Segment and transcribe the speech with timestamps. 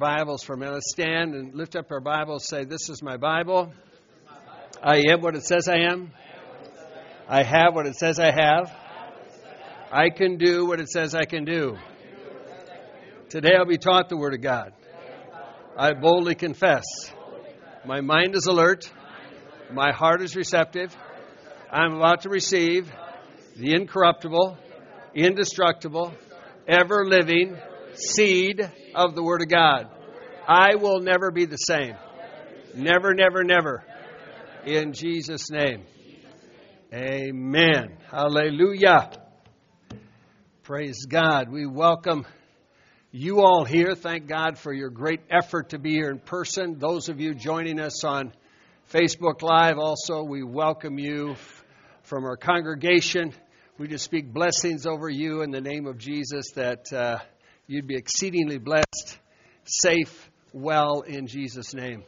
[0.00, 0.82] Bibles for a minute.
[0.82, 2.48] Stand and lift up our Bibles.
[2.48, 3.70] Say, This is my Bible.
[4.82, 6.12] I am what it says I am.
[7.28, 8.74] I have what it says I have.
[9.92, 11.76] I can do what it says I can do.
[13.28, 14.72] Today I'll be taught the Word of God.
[15.76, 16.84] I boldly confess.
[17.84, 18.90] My mind is alert.
[19.70, 20.96] My heart is receptive.
[21.70, 22.90] I'm about to receive
[23.54, 24.56] the incorruptible,
[25.14, 26.14] indestructible,
[26.66, 27.58] ever living
[28.00, 29.88] seed of the Word of God.
[30.48, 31.94] I will never be the same.
[32.74, 33.84] Never, never, never.
[34.64, 35.84] In Jesus' name.
[36.92, 37.96] Amen.
[38.10, 39.10] Hallelujah.
[40.62, 41.50] Praise God.
[41.50, 42.26] We welcome
[43.12, 43.94] you all here.
[43.94, 46.78] Thank God for your great effort to be here in person.
[46.78, 48.32] Those of you joining us on
[48.92, 51.36] Facebook Live, also, we welcome you
[52.02, 53.32] from our congregation.
[53.78, 57.18] We just speak blessings over you in the name of Jesus that uh,
[57.70, 59.18] you'd be exceedingly blessed,
[59.64, 62.02] safe, well in Jesus' name.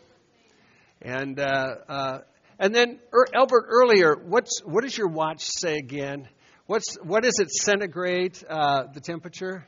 [1.01, 2.19] And uh, uh,
[2.59, 6.29] and then er, Albert earlier, what's what does your watch say again?
[6.67, 8.37] What's what is it centigrade?
[8.49, 9.65] Uh, the temperature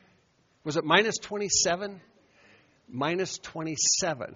[0.65, 2.01] was it minus twenty seven?
[2.89, 4.35] Minus twenty seven.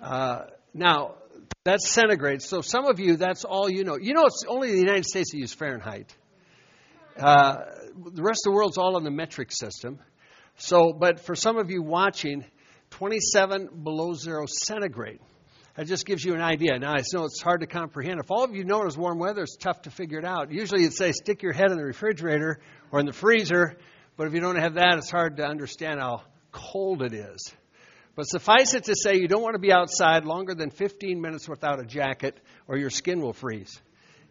[0.00, 1.14] Uh, now
[1.62, 2.42] that's centigrade.
[2.42, 3.96] So some of you, that's all you know.
[3.96, 6.12] You know, it's only the United States that use Fahrenheit.
[7.16, 7.56] Uh,
[7.96, 9.98] the rest of the world's all in the metric system.
[10.58, 12.44] So, but for some of you watching,
[12.90, 15.20] 27 below zero centigrade.
[15.74, 16.78] That just gives you an idea.
[16.78, 18.18] Now, I know it's hard to comprehend.
[18.18, 20.50] If all of you know it is warm weather, it's tough to figure it out.
[20.50, 22.60] Usually you'd say stick your head in the refrigerator
[22.90, 23.76] or in the freezer,
[24.16, 27.52] but if you don't have that, it's hard to understand how cold it is.
[28.14, 31.46] But suffice it to say, you don't want to be outside longer than 15 minutes
[31.46, 33.78] without a jacket, or your skin will freeze.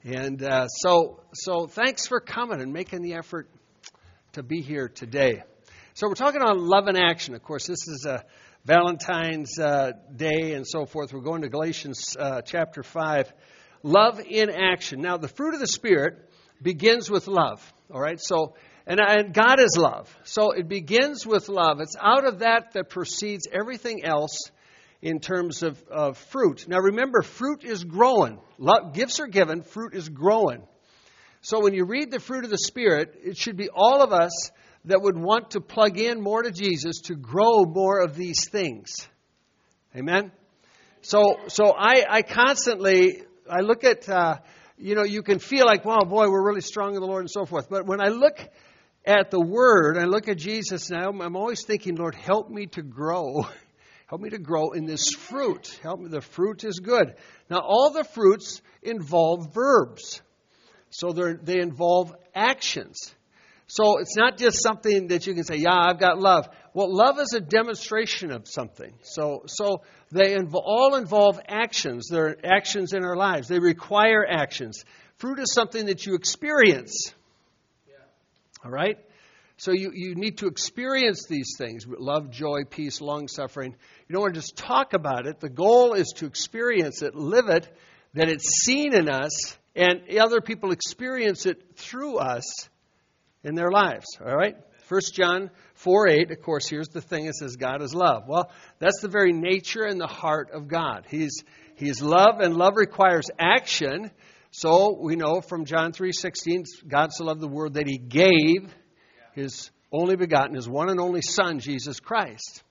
[0.05, 3.49] And uh, so, so thanks for coming and making the effort
[4.33, 5.41] to be here today.
[5.95, 7.33] So we're talking on love and action.
[7.33, 8.23] Of course, this is a
[8.65, 11.11] Valentine's uh, Day and so forth.
[11.11, 13.33] We're going to Galatians uh, chapter five.
[13.81, 15.01] Love in action.
[15.01, 16.29] Now, the fruit of the Spirit
[16.61, 17.73] begins with love.
[17.91, 18.19] All right.
[18.21, 18.53] So,
[18.85, 20.15] and, and God is love.
[20.23, 21.79] So it begins with love.
[21.81, 24.51] It's out of that that proceeds everything else
[25.01, 26.67] in terms of, of fruit.
[26.67, 28.39] Now, remember, fruit is growing.
[28.93, 29.61] Gifts are given.
[29.61, 30.63] Fruit is growing.
[31.41, 34.51] So when you read the fruit of the Spirit, it should be all of us
[34.85, 39.07] that would want to plug in more to Jesus to grow more of these things.
[39.95, 40.31] Amen?
[41.01, 44.37] So, so I, I constantly, I look at, uh,
[44.77, 47.29] you know, you can feel like, wow, boy, we're really strong in the Lord and
[47.29, 47.69] so forth.
[47.69, 48.39] But when I look
[49.05, 52.81] at the Word, I look at Jesus now, I'm always thinking, Lord, help me to
[52.81, 53.47] grow.
[54.07, 55.79] Help me to grow in this fruit.
[55.81, 56.09] Help me.
[56.09, 57.15] The fruit is good.
[57.49, 60.21] Now, all the fruits involve verbs.
[60.91, 63.13] So they involve actions.
[63.67, 66.47] So it's not just something that you can say, yeah, I've got love.
[66.73, 68.93] Well, love is a demonstration of something.
[69.01, 72.07] So, so they all involve actions.
[72.09, 73.47] They're actions in our lives.
[73.47, 74.85] They require actions.
[75.17, 77.13] Fruit is something that you experience.
[78.63, 78.99] All right?
[79.57, 83.75] So you, you need to experience these things love, joy, peace, long suffering.
[84.07, 85.39] You don't want to just talk about it.
[85.39, 87.67] The goal is to experience it, live it,
[88.15, 92.69] that it's seen in us, and other people experience it through us
[93.43, 94.05] in their lives.
[94.19, 94.57] All right?
[94.89, 98.23] 1 John 4 8, of course, here's the thing it says God is love.
[98.27, 101.05] Well, that's the very nature and the heart of God.
[101.09, 101.43] He's,
[101.75, 104.11] he's love, and love requires action.
[104.51, 108.73] So we know from John 3 16, God so loved the world that he gave
[109.35, 112.63] his only begotten, his one and only Son, Jesus Christ.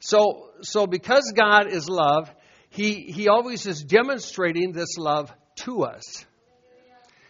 [0.00, 2.30] So, so because God is love,
[2.70, 5.32] he, he always is demonstrating this love
[5.64, 6.24] to us.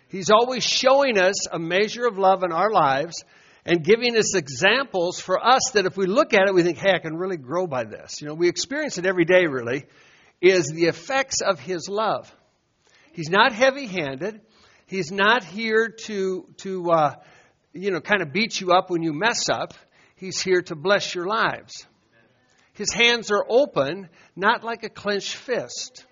[0.09, 3.25] He's always showing us a measure of love in our lives
[3.67, 6.93] and giving us examples for us that if we look at it, we think, hey,
[6.95, 8.21] I can really grow by this.
[8.21, 9.87] You know, we experience it every day, really,
[10.41, 12.33] is the effects of His love.
[13.13, 14.41] He's not heavy handed.
[14.87, 17.15] He's not here to, to uh,
[17.75, 19.75] you know, kind of beat you up when you mess up.
[20.17, 21.87] He's here to bless your lives.
[22.75, 26.07] His hands are open, not like a clenched fist.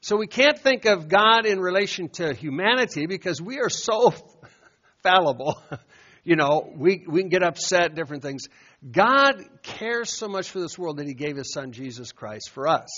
[0.00, 4.14] So we can't think of God in relation to humanity because we are so
[5.02, 5.60] fallible.
[6.24, 8.48] you know, we, we can get upset, different things.
[8.88, 12.68] God cares so much for this world that He gave His Son, Jesus Christ, for
[12.68, 12.88] us.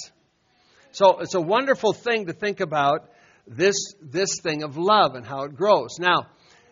[0.93, 3.11] So it's a wonderful thing to think about
[3.47, 5.99] this, this thing of love and how it grows.
[5.99, 6.27] Now,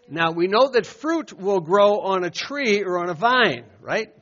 [0.08, 4.12] now we know that fruit will grow on a tree or on a vine, right?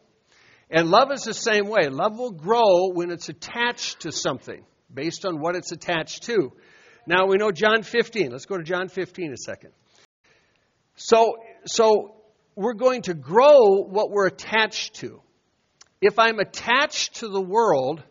[0.70, 1.88] And love is the same way.
[1.88, 6.52] Love will grow when it's attached to something, based on what it's attached to.
[7.06, 8.30] Now we know John 15.
[8.30, 9.70] Let's go to John 15 a second.
[10.96, 11.36] So,
[11.66, 12.16] so
[12.56, 15.20] we're going to grow what we're attached to.
[16.00, 18.02] If I'm attached to the world,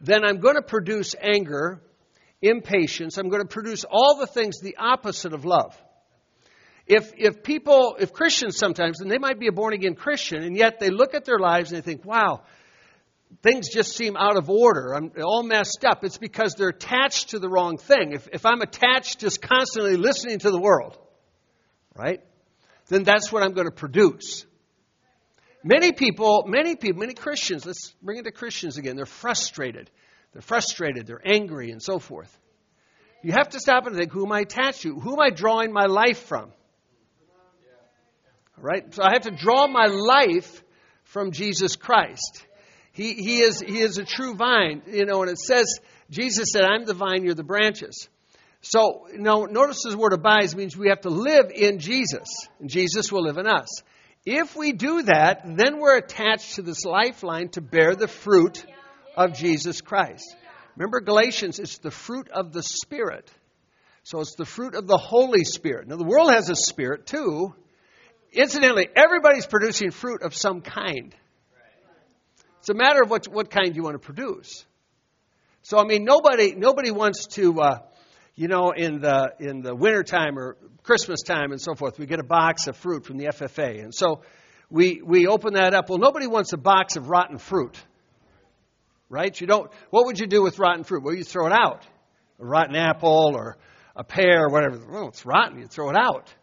[0.00, 1.82] then I'm going to produce anger,
[2.40, 3.16] impatience.
[3.16, 5.76] I'm going to produce all the things the opposite of love.
[6.86, 10.56] If, if people, if Christians sometimes, and they might be a born again Christian, and
[10.56, 12.42] yet they look at their lives and they think, wow,
[13.42, 14.94] things just seem out of order.
[14.94, 16.04] I'm all messed up.
[16.04, 18.12] It's because they're attached to the wrong thing.
[18.12, 20.98] If, if I'm attached just constantly listening to the world,
[21.94, 22.20] right,
[22.88, 24.44] then that's what I'm going to produce.
[25.64, 29.90] Many people, many people, many Christians, let's bring it to Christians again, they're frustrated.
[30.32, 32.36] They're frustrated, they're angry, and so forth.
[33.22, 34.98] You have to stop and think who am I attached to?
[34.98, 36.52] Who am I drawing my life from?
[38.62, 38.94] Right?
[38.94, 40.62] So I have to draw my life
[41.04, 42.46] from Jesus Christ.
[42.92, 44.82] He, he, is, he is a true vine.
[44.86, 45.66] You know, and it says,
[46.08, 48.08] Jesus said, I'm the vine, you're the branches.
[48.60, 52.28] So, you know, notice this word abides means we have to live in Jesus,
[52.60, 53.82] and Jesus will live in us.
[54.24, 58.64] If we do that, then we're attached to this lifeline to bear the fruit
[59.16, 60.36] of Jesus Christ.
[60.76, 63.28] Remember Galatians, it's the fruit of the Spirit.
[64.04, 65.88] So it's the fruit of the Holy Spirit.
[65.88, 67.54] Now, the world has a spirit too.
[68.32, 71.14] Incidentally, everybody's producing fruit of some kind.
[72.60, 74.64] It's a matter of what, what kind you want to produce.
[75.62, 77.78] So, I mean, nobody, nobody wants to, uh,
[78.34, 82.20] you know, in the, in the wintertime or Christmas time and so forth, we get
[82.20, 83.82] a box of fruit from the FFA.
[83.82, 84.22] And so
[84.70, 85.90] we, we open that up.
[85.90, 87.76] Well, nobody wants a box of rotten fruit
[89.12, 89.38] right?
[89.38, 91.04] You don't, what would you do with rotten fruit?
[91.04, 91.86] Well, you throw it out.
[92.40, 93.58] A rotten apple or
[93.94, 94.80] a pear or whatever.
[94.90, 95.58] Well, it's rotten.
[95.58, 96.34] You throw it out.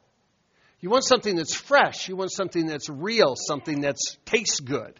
[0.81, 2.07] You want something that's fresh.
[2.07, 4.99] You want something that's real, something that tastes good.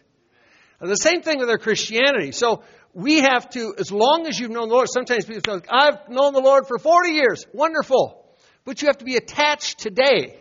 [0.80, 2.32] And the same thing with our Christianity.
[2.32, 2.62] So
[2.92, 6.32] we have to, as long as you've known the Lord, sometimes people say, I've known
[6.32, 7.44] the Lord for 40 years.
[7.52, 8.24] Wonderful.
[8.64, 10.36] But you have to be attached today.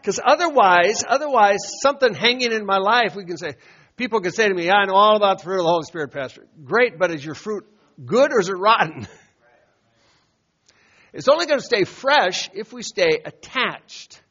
[0.00, 3.54] Because otherwise, otherwise, something hanging in my life, we can say,
[4.00, 6.10] People can say to me, I know all about the fruit of the Holy Spirit,
[6.10, 6.46] Pastor.
[6.64, 7.66] Great, but is your fruit
[8.02, 9.06] good or is it rotten?
[11.12, 14.22] It's only going to stay fresh if we stay attached.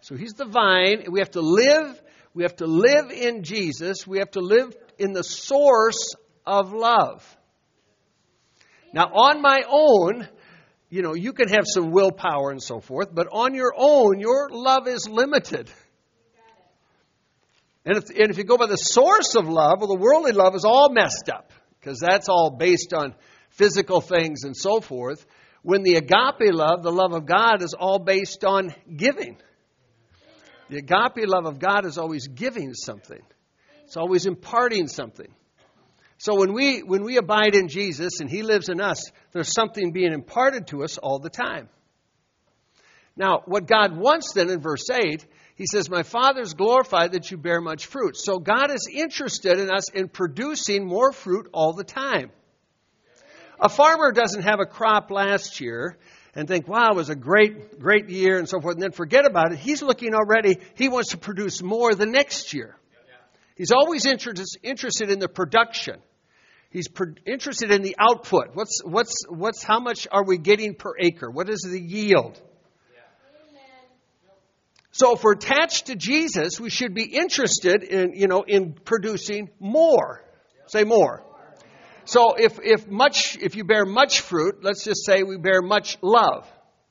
[0.00, 1.04] So he's the vine.
[1.10, 2.00] We have to live.
[2.34, 4.06] We have to live in Jesus.
[4.06, 6.14] We have to live in the source
[6.46, 7.24] of love.
[8.92, 10.28] Now, on my own,
[10.88, 14.48] you know, you can have some willpower and so forth, but on your own, your
[14.50, 15.70] love is limited.
[17.84, 20.54] And if, and if you go by the source of love, well, the worldly love
[20.54, 23.14] is all messed up because that's all based on
[23.50, 25.26] physical things and so forth.
[25.64, 29.38] When the agape love, the love of God, is all based on giving.
[30.68, 33.20] The agape love of God is always giving something.
[33.84, 35.28] It's always imparting something.
[36.18, 39.92] So when we when we abide in Jesus and He lives in us, there's something
[39.92, 41.68] being imparted to us all the time.
[43.16, 47.36] Now, what God wants then in verse 8 he says, My Father's glorified that you
[47.36, 48.16] bear much fruit.
[48.16, 52.30] So God is interested in us in producing more fruit all the time.
[53.60, 55.96] A farmer doesn't have a crop last year
[56.34, 59.24] and think, wow, it was a great, great year and so forth, and then forget
[59.24, 59.58] about it.
[59.58, 62.76] He's looking already, he wants to produce more the next year.
[63.56, 66.00] He's always interested in the production.
[66.70, 66.88] He's
[67.24, 68.48] interested in the output.
[68.54, 71.30] What's, what's, what's, how much are we getting per acre?
[71.30, 72.40] What is the yield?
[74.90, 79.50] So if we're attached to Jesus, we should be interested in, you know, in producing
[79.60, 80.22] more.
[80.66, 81.22] Say more.
[82.06, 85.98] So if, if much, if you bear much fruit, let's just say we bear much
[86.02, 86.50] love.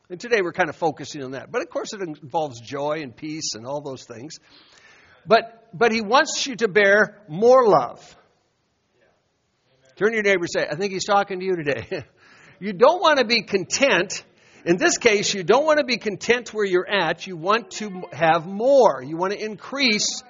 [0.09, 1.51] And today we're kind of focusing on that.
[1.51, 4.39] But of course it involves joy and peace and all those things.
[5.25, 8.17] But, but he wants you to bear more love.
[9.95, 12.03] Turn to your neighbor and say, I think he's talking to you today.
[12.59, 14.23] you don't want to be content
[14.65, 17.27] in this case, you don't want to be content where you're at.
[17.27, 19.03] You want to have more.
[19.03, 20.23] You want to increase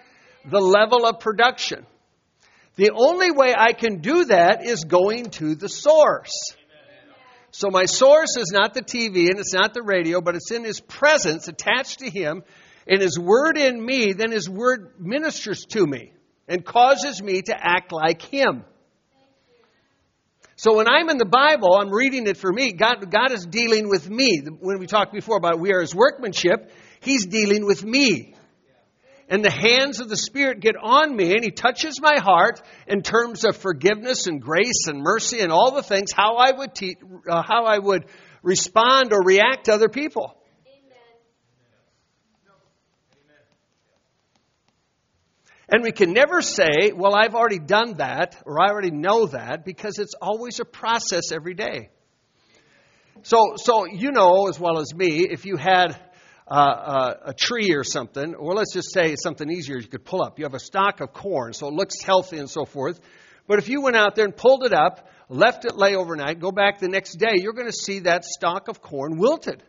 [0.49, 1.85] the level of production.
[2.75, 6.31] The only way I can do that is going to the source.
[7.51, 10.63] So my source is not the TV and it's not the radio, but it's in
[10.63, 12.43] His presence attached to Him
[12.87, 16.13] and His Word in me, then His Word ministers to me
[16.47, 18.65] and causes me to act like Him.
[20.55, 22.73] So when I'm in the Bible, I'm reading it for me.
[22.73, 24.41] God, God is dealing with me.
[24.59, 28.33] When we talked before about we are His workmanship, He's dealing with me.
[29.33, 33.01] And the hands of the Spirit get on me, and He touches my heart in
[33.01, 36.97] terms of forgiveness and grace and mercy and all the things how I would te-
[37.27, 38.05] uh, how I would
[38.43, 40.37] respond or react to other people.
[45.67, 49.65] And we can never say, well, I've already done that or I already know that
[49.65, 51.89] because it's always a process every day.
[53.23, 55.99] So, so you know as well as me, if you had
[56.53, 60.21] uh, uh, a tree or something, or let's just say something easier you could pull
[60.21, 60.37] up.
[60.37, 62.99] You have a stalk of corn, so it looks healthy and so forth.
[63.47, 66.51] But if you went out there and pulled it up, left it lay overnight, go
[66.51, 69.63] back the next day, you're going to see that stalk of corn wilted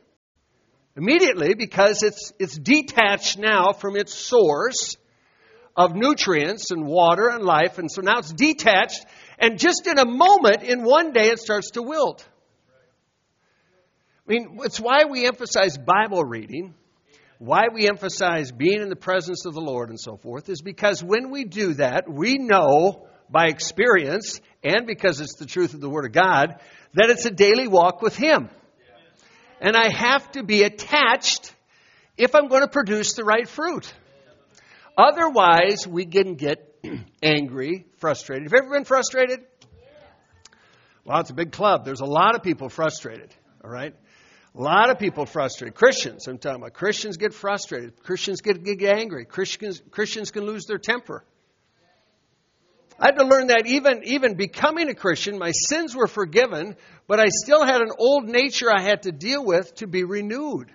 [0.95, 4.99] immediately because it's, it's detached now from its source
[5.75, 7.79] of nutrients and water and life.
[7.79, 9.07] And so now it's detached.
[9.39, 12.29] And just in a moment, in one day, it starts to wilt.
[14.27, 16.75] I mean, it's why we emphasize Bible reading,
[17.39, 21.05] why we emphasize being in the presence of the Lord and so forth, is because
[21.05, 25.91] when we do that, we know by experience and because it's the truth of the
[25.91, 26.59] Word of God
[26.95, 28.49] that it's a daily walk with Him.
[29.61, 31.55] And I have to be attached
[32.17, 33.93] if I'm going to produce the right fruit.
[34.97, 36.75] Otherwise, we can get
[37.23, 38.45] angry, frustrated.
[38.45, 39.41] Have you ever been frustrated?
[41.05, 41.85] Well, it's a big club.
[41.85, 43.95] There's a lot of people frustrated, all right?
[44.57, 45.75] A lot of people frustrated.
[45.75, 46.75] Christians, I'm talking about.
[46.75, 48.01] Christians get frustrated.
[48.03, 49.25] Christians get, get angry.
[49.25, 51.25] Christians, Christians can lose their temper.
[53.01, 56.77] I had to learn that even, even becoming a Christian, my sins were forgiven,
[57.09, 60.71] but I still had an old nature I had to deal with to be renewed.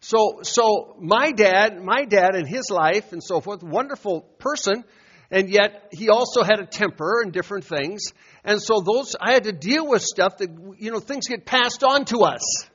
[0.00, 4.82] So, so my dad, my dad and his life and so forth, wonderful person,
[5.30, 8.12] and yet he also had a temper and different things.
[8.42, 11.84] And so those, I had to deal with stuff that, you know, things get passed
[11.84, 12.68] on to us.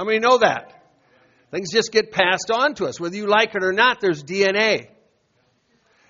[0.00, 0.72] How many know that?
[1.50, 2.98] Things just get passed on to us.
[2.98, 4.88] Whether you like it or not, there's DNA.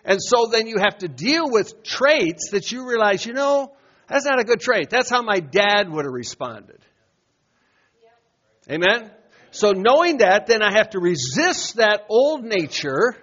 [0.04, 3.73] And so then you have to deal with traits that you realize, you know,
[4.06, 4.90] that's not a good trait.
[4.90, 6.78] That's how my dad would have responded.
[8.70, 9.11] Amen?
[9.50, 13.16] So knowing that, then I have to resist that old nature,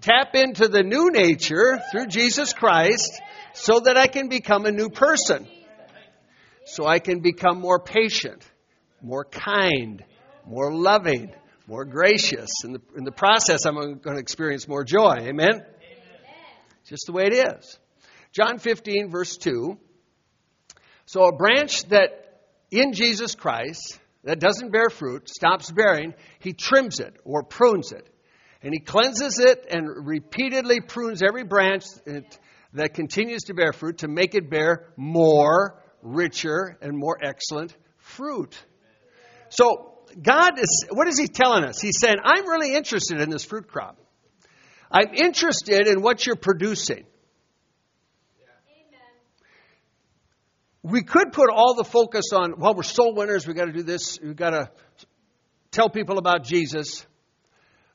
[0.00, 3.20] tap into the new nature through Jesus Christ,
[3.52, 5.48] so that I can become a new person.
[6.66, 8.48] So I can become more patient,
[9.02, 10.04] more kind,
[10.46, 11.32] more loving,
[11.66, 12.48] more gracious.
[12.64, 15.16] In the, in the process, I'm going to experience more joy.
[15.20, 15.62] Amen?
[16.80, 17.78] It's just the way it is.
[18.32, 19.76] John 15, verse 2.
[21.06, 22.40] So a branch that
[22.70, 28.08] in Jesus Christ that doesn't bear fruit, stops bearing, he trims it or prunes it.
[28.62, 31.84] And he cleanses it and repeatedly prunes every branch
[32.74, 38.56] that continues to bear fruit to make it bear more, richer, and more excellent fruit.
[39.52, 41.78] So, God is, what is He telling us?
[41.78, 43.98] He's saying, I'm really interested in this fruit crop.
[44.90, 47.04] I'm interested in what you're producing.
[50.82, 53.84] we could put all the focus on, well, we're soul winners, we've got to do
[53.84, 54.70] this, we've got to
[55.70, 57.06] tell people about Jesus.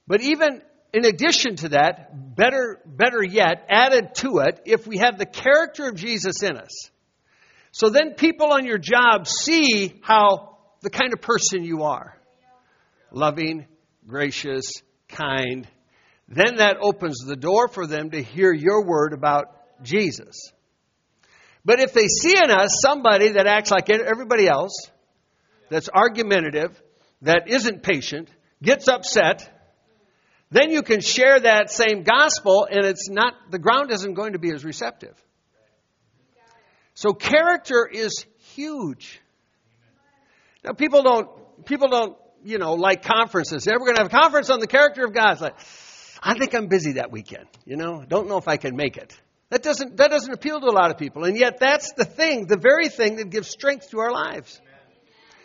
[0.07, 0.61] But even
[0.93, 5.89] in addition to that, better, better yet, added to it, if we have the character
[5.89, 6.89] of Jesus in us.
[7.71, 10.56] So then people on your job see how
[10.87, 12.17] the kind of person you are
[13.11, 13.65] loving,
[14.07, 14.71] gracious,
[15.09, 15.67] kind.
[16.29, 19.47] Then that opens the door for them to hear your word about
[19.83, 20.53] Jesus.
[21.65, 24.71] But if they see in us somebody that acts like everybody else,
[25.69, 26.81] that's argumentative,
[27.21, 28.29] that isn't patient,
[28.63, 29.45] gets upset,
[30.51, 34.39] then you can share that same gospel and it's not, the ground isn't going to
[34.39, 35.21] be as receptive.
[36.93, 38.25] So character is
[38.55, 39.19] huge.
[40.63, 43.63] Now people don't, people don't, you know, like conferences.
[43.63, 45.33] They're going to have a conference on the character of God.
[45.33, 45.57] It's like,
[46.21, 47.47] I think I'm busy that weekend.
[47.65, 49.15] You know, don't know if I can make it.
[49.49, 51.23] That doesn't, that doesn't appeal to a lot of people.
[51.23, 54.59] And yet, that's the thing, the very thing that gives strength to our lives.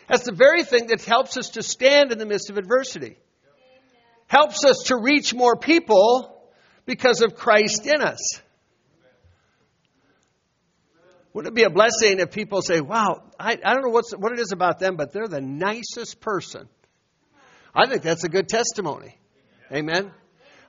[0.09, 3.17] That's the very thing that helps us to stand in the midst of adversity.
[4.27, 6.37] Helps us to reach more people
[6.85, 8.41] because of Christ in us.
[11.33, 14.33] Wouldn't it be a blessing if people say, wow, I, I don't know what's, what
[14.33, 16.69] it is about them, but they're the nicest person?
[17.75, 19.17] I think that's a good testimony.
[19.73, 20.13] Amen.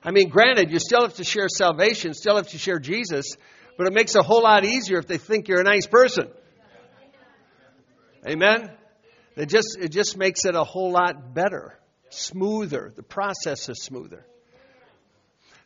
[0.02, 3.26] I mean, granted, you still have to share salvation, still have to share Jesus,
[3.76, 6.28] but it makes it a whole lot easier if they think you're a nice person.
[8.26, 8.70] Amen?
[9.36, 11.78] It just, it just makes it a whole lot better,
[12.08, 12.92] smoother.
[12.94, 14.26] The process is smoother.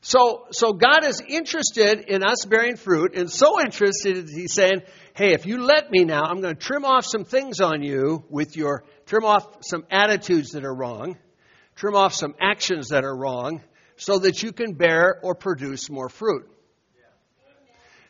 [0.01, 4.83] So, so God is interested in us bearing fruit, and so interested, that He's saying,
[5.15, 8.25] "Hey, if you let me now, I'm going to trim off some things on you
[8.31, 11.19] with your trim off some attitudes that are wrong,
[11.75, 13.61] trim off some actions that are wrong,
[13.97, 16.49] so that you can bear or produce more fruit."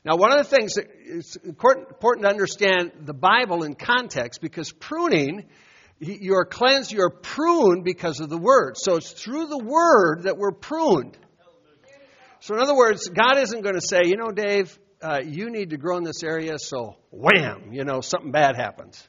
[0.05, 4.73] Now, one of the things that it's important to understand the Bible in context because
[4.73, 5.47] pruning,
[5.99, 8.77] you are cleansed, you are pruned because of the Word.
[8.77, 11.19] So it's through the Word that we're pruned.
[12.41, 15.71] So, in other words, God isn't going to say, you know, Dave, uh, you need
[15.71, 19.07] to grow in this area, so wham, you know, something bad happens.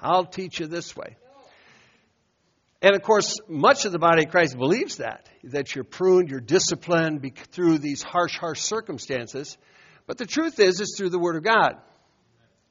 [0.00, 1.16] I'll teach you this way.
[2.82, 6.40] And of course, much of the body of Christ believes that, that you're pruned, you're
[6.40, 9.56] disciplined through these harsh, harsh circumstances.
[10.06, 11.76] But the truth is, it's through the Word of God.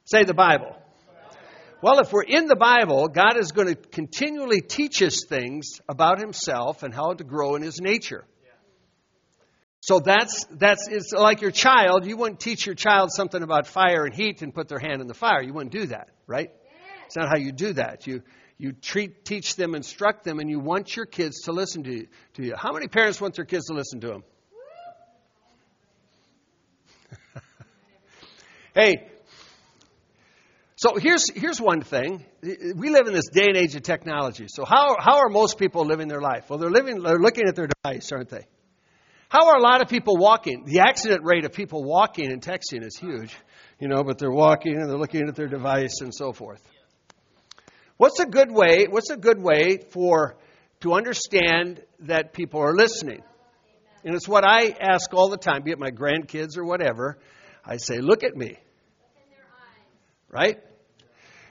[0.04, 0.76] Say the Bible.
[1.82, 6.20] Well, if we're in the Bible, God is going to continually teach us things about
[6.20, 8.24] Himself and how to grow in His nature.
[9.82, 12.06] So that's that's it's like your child.
[12.06, 15.08] You wouldn't teach your child something about fire and heat and put their hand in
[15.08, 15.42] the fire.
[15.42, 16.50] You wouldn't do that, right?
[17.06, 18.06] It's not how you do that.
[18.06, 18.22] You
[18.58, 22.06] you treat, teach them, instruct them, and you want your kids to listen to you,
[22.34, 22.54] to you.
[22.56, 24.24] How many parents want their kids to listen to them?
[28.74, 29.08] hey,
[30.76, 32.24] so here's, here's one thing.
[32.40, 34.46] We live in this day and age of technology.
[34.48, 36.48] So how, how are most people living their life?
[36.48, 38.46] Well, they're living, they're looking at their device, aren't they?
[39.32, 40.66] How are a lot of people walking?
[40.66, 43.34] The accident rate of people walking and texting is huge,
[43.78, 46.62] you know, but they're walking and they're looking at their device and so forth.
[47.96, 50.36] What's a good way, what's a good way for,
[50.80, 53.22] to understand that people are listening?
[54.04, 57.16] And it's what I ask all the time, be it my grandkids or whatever.
[57.64, 58.58] I say, look at me.
[60.28, 60.58] Right?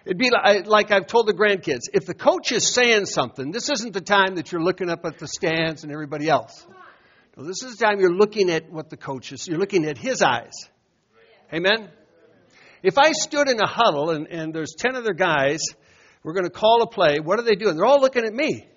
[0.05, 3.93] It'd be like, I've told the grandkids if the coach is saying something, this isn't
[3.93, 6.67] the time that you're looking up at the stands and everybody else.
[7.37, 10.21] This is the time you're looking at what the coach is, you're looking at his
[10.21, 10.53] eyes.
[11.53, 11.89] Amen?
[12.83, 15.59] If I stood in a huddle and, and there's 10 other guys,
[16.23, 17.75] we're going to call a play, what are they doing?
[17.75, 18.67] They're all looking at me.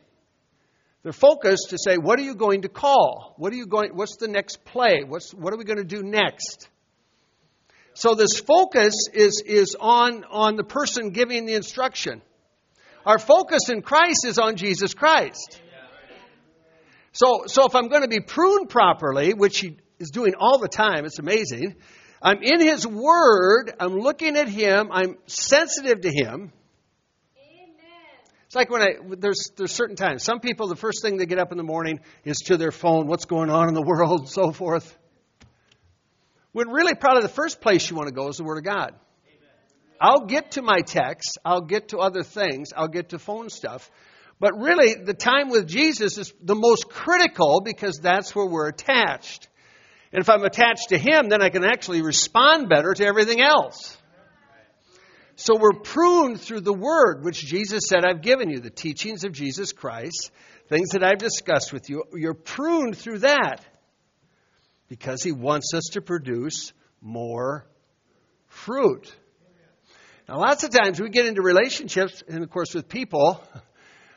[1.03, 3.35] They're focused to say, what are you going to call?
[3.37, 5.03] What are you going, what's the next play?
[5.07, 6.69] What's, what are we going to do next?
[7.95, 12.23] So this focus is, is on, on the person giving the instruction.
[13.07, 15.61] Our focus in Christ is on Jesus Christ.
[17.15, 20.69] So, so if I'm going to be pruned properly, which he is doing all the
[20.69, 21.77] time, it's amazing.
[22.21, 26.53] I'm in his word, I'm looking at him, I'm sensitive to him.
[28.47, 30.23] It's like when I there's there's certain times.
[30.23, 33.07] Some people the first thing they get up in the morning is to their phone,
[33.07, 34.97] what's going on in the world, and so forth.
[36.53, 38.95] When really, probably the first place you want to go is the Word of God.
[40.01, 43.91] I'll get to my text, I'll get to other things, I'll get to phone stuff.
[44.41, 49.49] But really, the time with Jesus is the most critical because that's where we're attached.
[50.13, 53.97] And if I'm attached to Him, then I can actually respond better to everything else.
[55.37, 59.33] So we're pruned through the Word, which Jesus said, I've given you, the teachings of
[59.33, 60.31] Jesus Christ,
[60.69, 62.05] things that I've discussed with you.
[62.15, 63.65] You're pruned through that
[64.89, 67.67] because he wants us to produce more
[68.47, 69.13] fruit.
[70.29, 73.43] Now, lots of times we get into relationships, and of course, with people,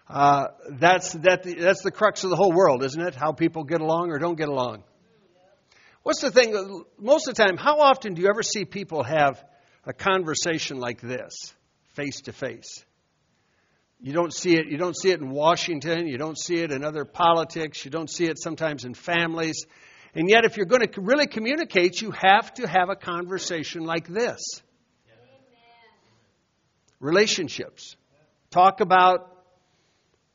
[0.10, 3.16] uh, that's, that, that's the crux of the whole world, isn't it?
[3.16, 4.84] How people get along or don't get along.
[6.04, 6.54] What's the thing?
[6.98, 9.44] Most of the time, how often do you ever see people have
[9.86, 11.54] a conversation like this,
[11.96, 12.86] face to face?
[14.00, 14.68] You don't see it.
[14.68, 16.08] You don't see it in Washington.
[16.08, 17.84] You don't see it in other politics.
[17.84, 19.66] You don't see it sometimes in families.
[20.14, 24.08] And yet, if you're going to really communicate, you have to have a conversation like
[24.08, 24.40] this
[27.00, 27.96] relationships.
[28.50, 29.37] Talk about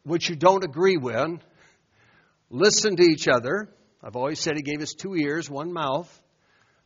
[0.04, 1.40] what you don't agree with.
[2.50, 3.68] Listen to each other.
[4.02, 6.10] I've always said he gave us two ears, one mouth.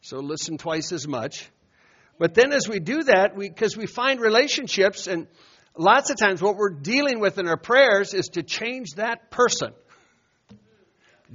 [0.03, 1.51] So listen twice as much.
[2.19, 5.27] But then as we do that, because we, we find relationships, and
[5.77, 9.73] lots of times what we're dealing with in our prayers is to change that person.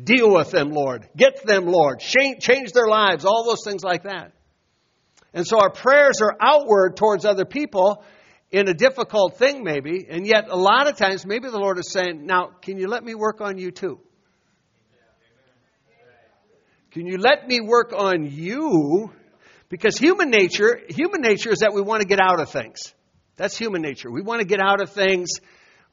[0.02, 1.10] Deal with them, Lord.
[1.17, 2.00] Get them, Lord.
[2.00, 4.32] Change, change their lives, all those things like that.
[5.34, 8.04] And so our prayers are outward towards other people
[8.52, 11.92] in a difficult thing, maybe, and yet a lot of times, maybe the Lord is
[11.92, 14.00] saying, Now, can you let me work on you too?
[16.92, 19.12] Can you let me work on you?
[19.70, 22.94] Because human nature, human nature is that we want to get out of things.
[23.38, 24.12] That's human nature.
[24.12, 25.30] We want to get out of things.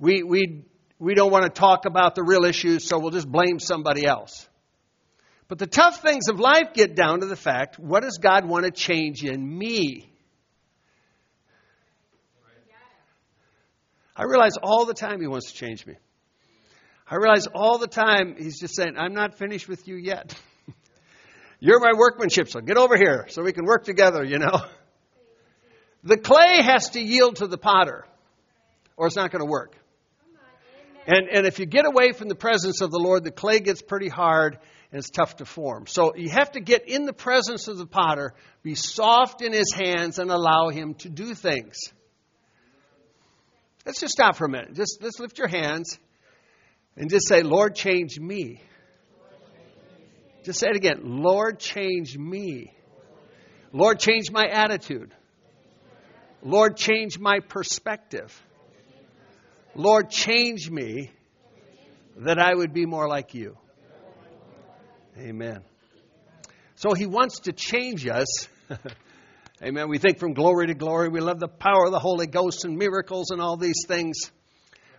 [0.00, 0.64] We, we
[0.98, 4.48] we don't want to talk about the real issues, so we'll just blame somebody else.
[5.46, 8.64] But the tough things of life get down to the fact what does God want
[8.64, 10.12] to change in me?
[14.18, 15.94] I realize all the time He wants to change me.
[17.08, 20.34] I realize all the time He's just saying, I'm not finished with you yet.
[21.60, 24.60] You're my workmanship, so get over here so we can work together, you know.
[26.04, 28.04] The clay has to yield to the potter,
[28.96, 29.74] or it's not going to work.
[31.06, 33.80] And, and if you get away from the presence of the Lord, the clay gets
[33.80, 34.58] pretty hard
[34.92, 35.86] and it's tough to form.
[35.86, 39.72] So you have to get in the presence of the potter, be soft in his
[39.74, 41.78] hands, and allow him to do things.
[43.88, 44.74] Let's just stop for a minute.
[44.74, 45.98] Just let's lift your hands
[46.94, 48.60] and just say, Lord, change me.
[50.44, 51.00] Just say it again.
[51.04, 52.74] Lord, change me.
[53.72, 55.14] Lord, change my attitude.
[56.42, 58.38] Lord, change my perspective.
[59.74, 61.10] Lord, change me
[62.18, 63.56] that I would be more like you.
[65.18, 65.62] Amen.
[66.74, 68.48] So he wants to change us.
[69.60, 69.88] Amen.
[69.88, 71.08] We think from glory to glory.
[71.08, 74.30] We love the power of the Holy Ghost and miracles and all these things.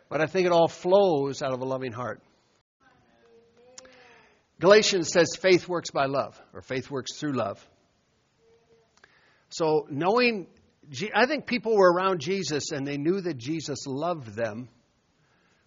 [0.09, 2.21] But I think it all flows out of a loving heart.
[4.59, 7.65] Galatians says faith works by love, or faith works through love.
[9.47, 10.47] So, knowing,
[11.15, 14.67] I think people were around Jesus and they knew that Jesus loved them,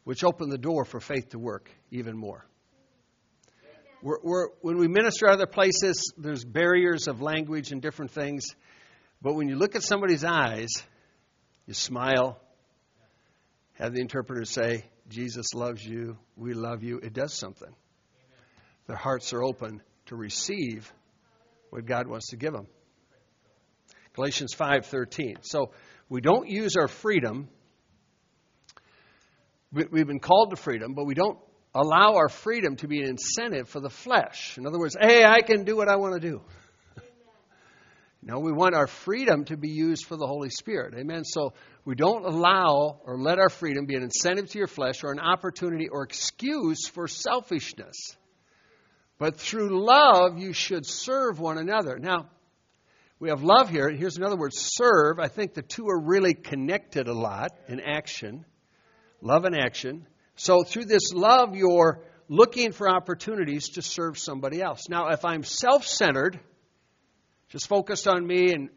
[0.05, 2.45] which opened the door for faith to work even more.
[4.03, 8.45] We're, we're, when we minister other places, there's barriers of language and different things.
[9.23, 10.69] But when you look at somebody's eyes,
[11.67, 12.41] you smile,
[13.75, 17.73] have the interpreter say, Jesus loves you, we love you, it does something.
[18.89, 20.93] Their hearts are open to receive
[21.71, 22.67] what God wants to give them.
[24.15, 25.37] Galatians 5:13.
[25.43, 25.71] So
[26.09, 27.49] we don't use our freedom.
[29.73, 31.39] We've been called to freedom, but we don't
[31.75, 34.59] allow our freedom to be an incentive for the flesh.
[34.59, 36.43] In other words, hey, I can do what I want to do.
[38.25, 40.95] No, we want our freedom to be used for the Holy Spirit.
[40.97, 41.25] Amen.
[41.25, 41.55] So
[41.85, 45.19] we don't allow or let our freedom be an incentive to your flesh or an
[45.19, 47.97] opportunity or excuse for selfishness.
[49.19, 51.99] But through love, you should serve one another.
[51.99, 52.29] Now,
[53.19, 53.91] we have love here.
[53.91, 55.19] Here's another word serve.
[55.19, 58.45] I think the two are really connected a lot in action.
[59.21, 60.07] Love and action.
[60.37, 64.89] So through this love, you're looking for opportunities to serve somebody else.
[64.89, 66.39] Now, if I'm self centered,
[67.53, 68.71] just focused on me, and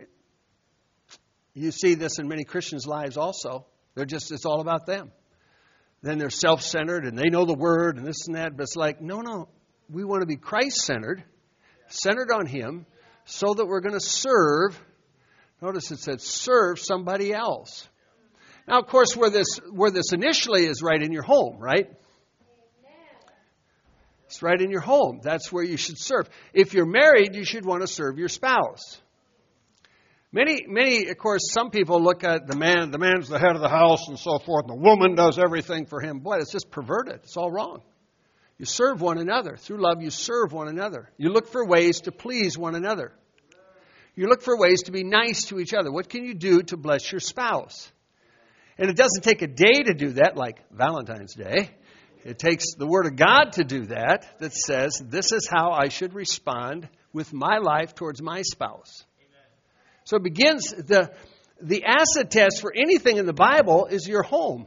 [1.53, 5.13] you see this in many Christians' lives also, they're just, it's all about them.
[6.01, 8.75] Then they're self centered and they know the word and this and that, but it's
[8.75, 9.47] like, no, no,
[9.89, 11.23] we want to be Christ centered,
[11.87, 12.85] centered on Him,
[13.23, 14.77] so that we're going to serve.
[15.61, 17.87] Notice it said serve somebody else.
[18.67, 21.93] Now, of course, where this, where this initially is right in your home, right?
[24.41, 25.19] Right in your home.
[25.23, 26.29] That's where you should serve.
[26.53, 29.01] If you're married, you should want to serve your spouse.
[30.31, 33.61] Many, many, of course, some people look at the man, the man's the head of
[33.61, 36.19] the house and so forth, and the woman does everything for him.
[36.19, 37.21] Boy, it's just perverted.
[37.23, 37.81] It's all wrong.
[38.57, 39.55] You serve one another.
[39.55, 41.09] Through love, you serve one another.
[41.17, 43.13] You look for ways to please one another.
[44.15, 45.91] You look for ways to be nice to each other.
[45.91, 47.91] What can you do to bless your spouse?
[48.77, 51.69] And it doesn't take a day to do that, like Valentine's Day.
[52.25, 55.89] It takes the Word of God to do that, that says, this is how I
[55.89, 59.05] should respond with my life towards my spouse.
[59.19, 59.47] Amen.
[60.05, 61.13] So it begins, the,
[61.61, 64.65] the acid test for anything in the Bible is your home.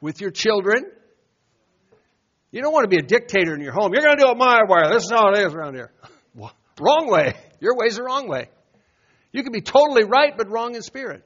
[0.00, 0.84] With your children.
[2.50, 3.92] You don't want to be a dictator in your home.
[3.94, 4.92] You're going to do it my way.
[4.92, 5.92] This is how it is around here.
[6.80, 7.34] wrong way.
[7.60, 8.48] Your way's the wrong way.
[9.30, 11.24] You can be totally right, but wrong in spirit.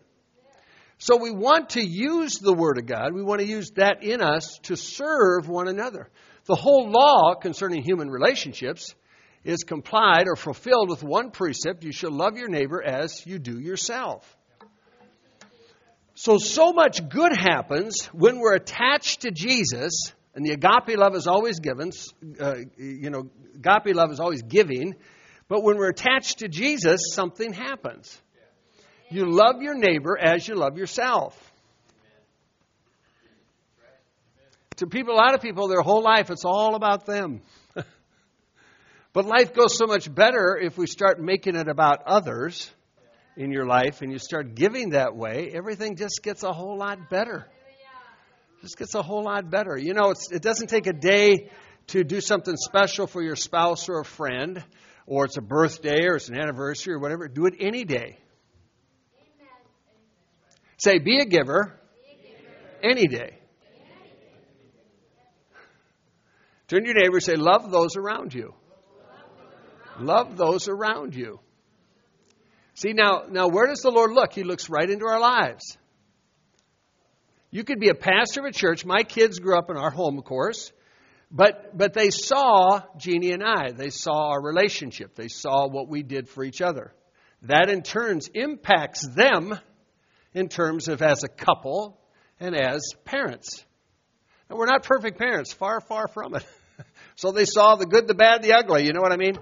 [1.02, 3.12] So we want to use the Word of God.
[3.12, 6.08] We want to use that in us to serve one another.
[6.44, 8.94] The whole law concerning human relationships
[9.42, 13.58] is complied or fulfilled with one precept you shall love your neighbor as you do
[13.58, 14.36] yourself.
[16.14, 21.26] So, so much good happens when we're attached to Jesus, and the agape love is
[21.26, 21.90] always given.
[22.38, 24.94] Uh, you know, agape love is always giving.
[25.48, 28.22] But when we're attached to Jesus, something happens.
[29.12, 31.38] You love your neighbor as you love yourself.
[34.76, 37.42] To people, a lot of people, their whole life, it's all about them.
[39.12, 42.70] but life goes so much better if we start making it about others
[43.36, 45.50] in your life and you start giving that way.
[45.52, 47.46] Everything just gets a whole lot better.
[48.62, 49.76] Just gets a whole lot better.
[49.76, 51.50] You know, it doesn't take a day
[51.88, 54.64] to do something special for your spouse or a friend,
[55.06, 57.28] or it's a birthday or it's an anniversary or whatever.
[57.28, 58.16] Do it any day.
[60.82, 61.78] Say, be a giver,
[62.82, 63.38] any day.
[66.66, 68.52] Turn to your neighbor and say, love those around you.
[70.00, 71.38] Love those around you.
[72.74, 74.32] See, now, now where does the Lord look?
[74.32, 75.78] He looks right into our lives.
[77.52, 78.84] You could be a pastor of a church.
[78.84, 80.72] My kids grew up in our home, of course.
[81.30, 83.70] But, but they saw Jeannie and I.
[83.70, 85.14] They saw our relationship.
[85.14, 86.92] They saw what we did for each other.
[87.42, 89.60] That in turns impacts them
[90.34, 91.98] in terms of as a couple
[92.40, 93.64] and as parents.
[94.48, 96.44] And we're not perfect parents, far, far from it.
[97.16, 98.84] so they saw the good, the bad, the ugly.
[98.84, 99.36] You know what I mean?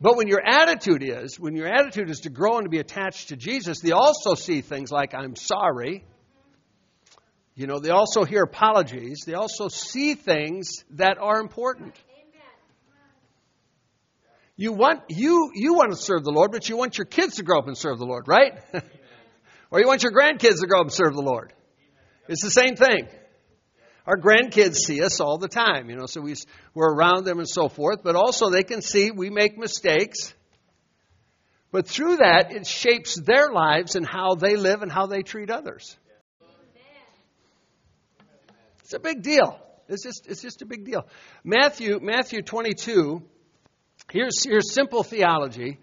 [0.00, 3.28] But when your attitude is, when your attitude is to grow and to be attached
[3.28, 6.04] to Jesus, they also see things like, I'm sorry.
[7.54, 9.24] You know, they also hear apologies.
[9.26, 11.96] They also see things that are important.
[14.56, 17.44] You want, you, you want to serve the Lord, but you want your kids to
[17.44, 18.52] grow up and serve the Lord, right?
[19.70, 21.52] or you want your grandkids to grow up and serve the Lord.
[22.28, 23.08] It's the same thing.
[24.06, 26.34] Our grandkids see us all the time, you know, so we,
[26.74, 30.32] we're around them and so forth, but also they can see we make mistakes.
[31.70, 35.50] But through that, it shapes their lives and how they live and how they treat
[35.50, 35.96] others.
[38.80, 39.60] It's a big deal.
[39.88, 41.06] It's just, it's just a big deal.
[41.44, 43.22] Matthew, Matthew 22,
[44.10, 45.78] here's, here's simple theology.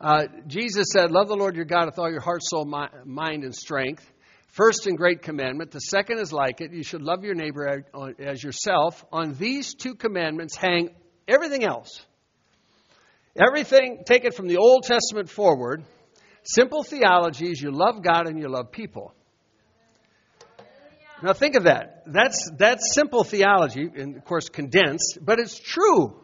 [0.00, 3.54] Uh, Jesus said, Love the Lord your God with all your heart, soul, mind, and
[3.54, 4.10] strength.
[4.48, 5.70] First and great commandment.
[5.70, 6.72] The second is like it.
[6.72, 7.84] You should love your neighbor
[8.18, 9.04] as yourself.
[9.12, 10.90] On these two commandments hang
[11.28, 12.04] everything else.
[13.36, 15.84] Everything, take it from the Old Testament forward.
[16.42, 19.14] Simple theology is you love God and you love people.
[21.22, 22.04] Now think of that.
[22.06, 26.19] That's, that's simple theology, and of course condensed, but it's true.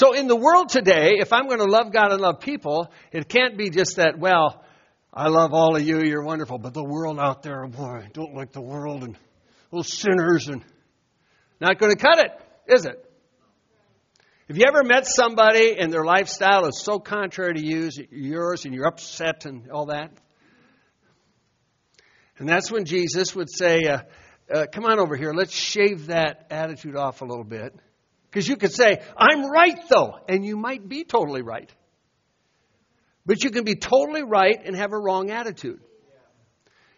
[0.00, 3.28] So in the world today, if I'm going to love God and love people, it
[3.28, 4.64] can't be just that, well,
[5.12, 8.34] I love all of you, you're wonderful, but the world out there, boy, I don't
[8.34, 9.14] like the world and
[9.70, 10.64] those sinners and
[11.60, 12.30] not going to cut it,
[12.66, 13.04] is it?
[14.48, 18.86] Have you ever met somebody and their lifestyle is so contrary to yours and you're
[18.86, 20.12] upset and all that?
[22.38, 23.98] And that's when Jesus would say, uh,
[24.50, 27.74] uh, Come on over here, let's shave that attitude off a little bit.
[28.30, 31.70] Because you could say, I'm right though, and you might be totally right.
[33.26, 35.80] But you can be totally right and have a wrong attitude.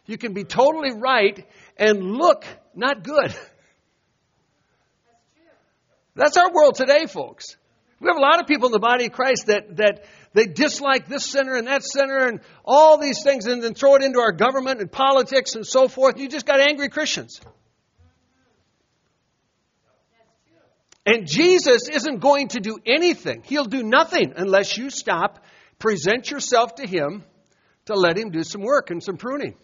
[0.04, 3.34] You can be totally right and look not good.
[6.14, 7.56] That's our world today, folks.
[7.98, 11.08] We have a lot of people in the body of Christ that, that they dislike
[11.08, 14.32] this sinner and that sinner and all these things and then throw it into our
[14.32, 16.18] government and politics and so forth.
[16.18, 17.40] You just got angry Christians.
[21.04, 23.42] And Jesus isn't going to do anything.
[23.44, 25.44] He'll do nothing unless you stop
[25.78, 27.24] present yourself to Him
[27.86, 29.56] to let Him do some work and some pruning.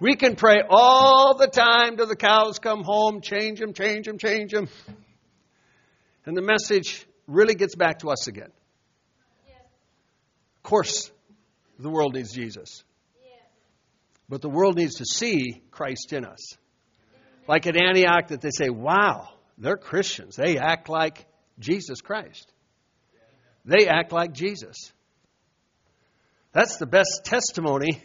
[0.00, 4.18] We can pray all the time till the cows come home, change them, change them,
[4.18, 4.68] change them.
[6.26, 8.50] And the message really gets back to us again.
[10.56, 11.10] Of course,
[11.78, 12.82] the world needs Jesus.
[14.28, 16.58] But the world needs to see Christ in us.
[17.48, 19.28] Like at Antioch, that they say, wow,
[19.58, 20.36] they're Christians.
[20.36, 21.26] They act like
[21.58, 22.52] Jesus Christ.
[23.64, 24.76] They act like Jesus.
[26.52, 28.02] That's the best testimony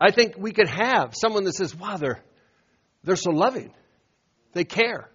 [0.00, 1.14] I think we could have.
[1.14, 2.22] Someone that says, wow, they're,
[3.02, 3.72] they're so loving.
[4.52, 5.10] They care.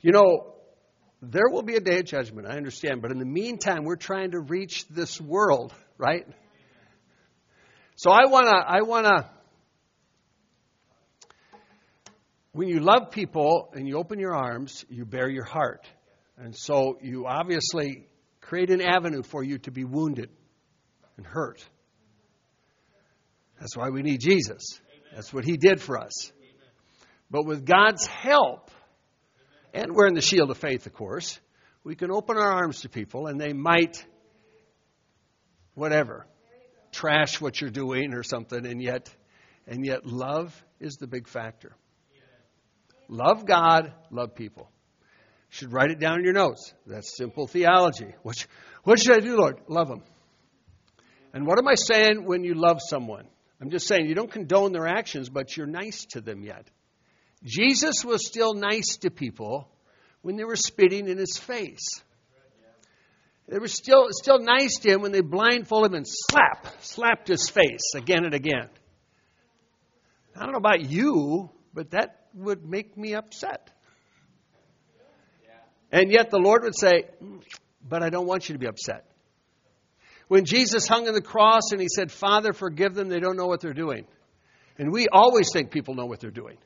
[0.00, 0.54] You know,
[1.22, 4.32] there will be a day of judgment, I understand, but in the meantime, we're trying
[4.32, 6.26] to reach this world, right?
[7.96, 9.26] So I want to I want to
[12.52, 15.86] when you love people and you open your arms, you bare your heart.
[16.36, 18.06] And so you obviously
[18.42, 20.28] create an avenue for you to be wounded
[21.16, 21.64] and hurt.
[23.58, 24.78] That's why we need Jesus.
[25.14, 26.32] That's what he did for us.
[27.30, 28.70] But with God's help,
[29.72, 31.40] and we're in the shield of faith, of course,
[31.82, 34.04] we can open our arms to people and they might,
[35.74, 36.26] whatever,
[36.96, 39.14] trash what you're doing or something, and yet,
[39.66, 41.72] and yet love is the big factor.
[43.08, 44.68] Love God, love people.
[45.50, 46.72] You should write it down in your notes.
[46.86, 48.14] That's simple theology.
[48.22, 48.46] What,
[48.82, 49.60] what should I do, Lord?
[49.68, 50.02] Love them.
[51.32, 53.26] And what am I saying when you love someone?
[53.60, 56.66] I'm just saying you don't condone their actions, but you're nice to them yet.
[57.44, 59.68] Jesus was still nice to people
[60.22, 62.02] when they were spitting in his face.
[63.48, 67.48] They were still, still nice to him when they blindfolded him and slap, slapped his
[67.48, 68.68] face again and again.
[70.34, 73.70] I don't know about you, but that would make me upset.
[75.92, 77.42] And yet the Lord would say, mm,
[77.88, 79.04] But I don't want you to be upset.
[80.28, 83.46] When Jesus hung on the cross and he said, Father, forgive them, they don't know
[83.46, 84.06] what they're doing.
[84.76, 86.58] And we always think people know what they're doing.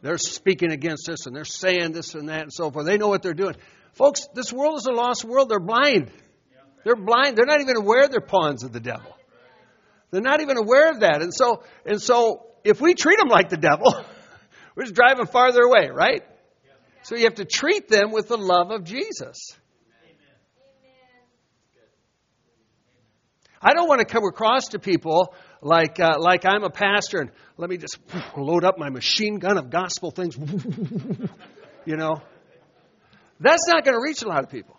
[0.00, 2.86] They're speaking against us and they're saying this and that and so forth.
[2.86, 3.56] They know what they're doing.
[3.94, 5.48] Folks, this world is a lost world.
[5.48, 6.10] They're blind.
[6.84, 7.36] They're blind.
[7.36, 9.16] They're not even aware they're pawns of the devil.
[10.10, 11.22] They're not even aware of that.
[11.22, 13.94] And so, and so if we treat them like the devil,
[14.76, 16.22] we're just driving farther away, right?
[17.02, 19.36] So you have to treat them with the love of Jesus.
[23.60, 27.30] I don't want to come across to people like uh, like I'm a pastor and
[27.56, 27.98] let me just
[28.36, 30.36] load up my machine gun of gospel things.
[31.86, 32.20] you know,
[33.40, 34.78] that's not going to reach a lot of people.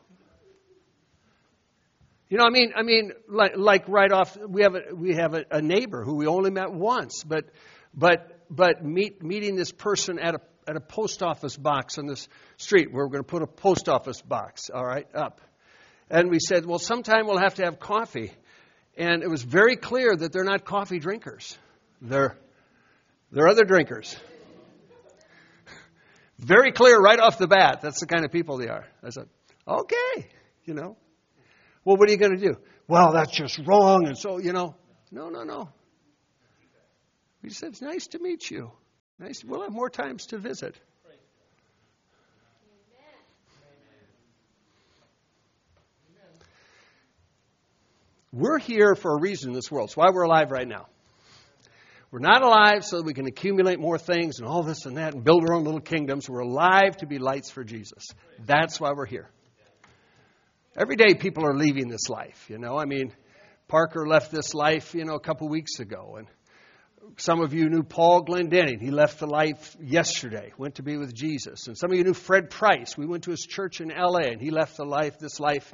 [2.30, 5.36] You know, I mean, I mean, like, like right off, we have a, we have
[5.36, 7.46] a, a neighbor who we only met once, but
[7.94, 12.28] but but meet, meeting this person at a at a post office box on this
[12.58, 12.91] street.
[12.91, 15.39] Where we're going to put a post office box, all right, up.
[16.10, 18.32] And we said, well, sometime we'll have to have coffee.
[18.98, 21.58] And it was very clear that they're not coffee drinkers.
[22.02, 22.38] They're,
[23.32, 24.15] they're other drinkers.
[26.38, 27.82] Very clear right off the bat.
[27.82, 28.86] That's the kind of people they are.
[29.04, 29.28] I said,
[29.67, 30.30] okay,
[30.65, 30.98] you know.
[31.84, 32.56] Well, what are you going to do?
[32.88, 34.08] Well, that's just wrong.
[34.08, 34.76] And so, you know,
[35.12, 35.69] no, no, no.
[37.43, 38.71] He said, it's nice to meet you.
[39.19, 39.43] Nice.
[39.43, 40.76] We'll have more times to visit.
[48.32, 49.89] We're here for a reason in this world.
[49.89, 50.88] It's why we're alive right now.
[52.15, 55.13] We're not alive so that we can accumulate more things and all this and that
[55.13, 56.30] and build our own little kingdoms.
[56.30, 58.08] We're alive to be lights for Jesus.
[58.45, 59.30] That's why we're here.
[60.78, 62.78] Every day people are leaving this life, you know.
[62.78, 63.12] I mean,
[63.67, 66.15] Parker left this life, you know, a couple weeks ago.
[66.17, 66.28] And
[67.18, 68.82] some of you knew Paul Glendenning.
[68.82, 71.68] He left the life yesterday, went to be with Jesus.
[71.68, 72.98] And some of you knew Fred Price.
[72.98, 74.32] We went to his church in L.A.
[74.32, 75.74] and he left the life, this life,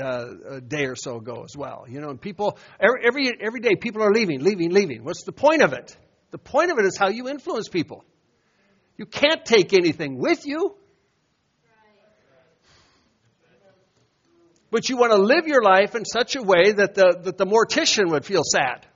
[0.00, 1.86] uh, a day or so ago as well.
[1.88, 5.04] You know, and people every, every every day people are leaving, leaving, leaving.
[5.04, 5.96] What's the point of it?
[6.30, 8.04] The point of it is how you influence people.
[8.96, 10.76] You can't take anything with you.
[14.70, 17.46] But you want to live your life in such a way that the, that the
[17.46, 18.86] mortician would feel sad.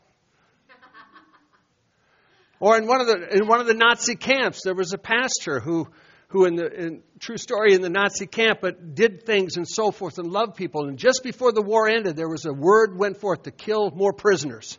[2.61, 5.61] Or in one of the in one of the Nazi camps, there was a pastor
[5.61, 5.88] who
[6.29, 9.90] who in the in, true story in the Nazi camp, but did things and so
[9.90, 10.87] forth and loved people.
[10.87, 14.12] And just before the war ended, there was a word went forth to kill more
[14.12, 14.79] prisoners.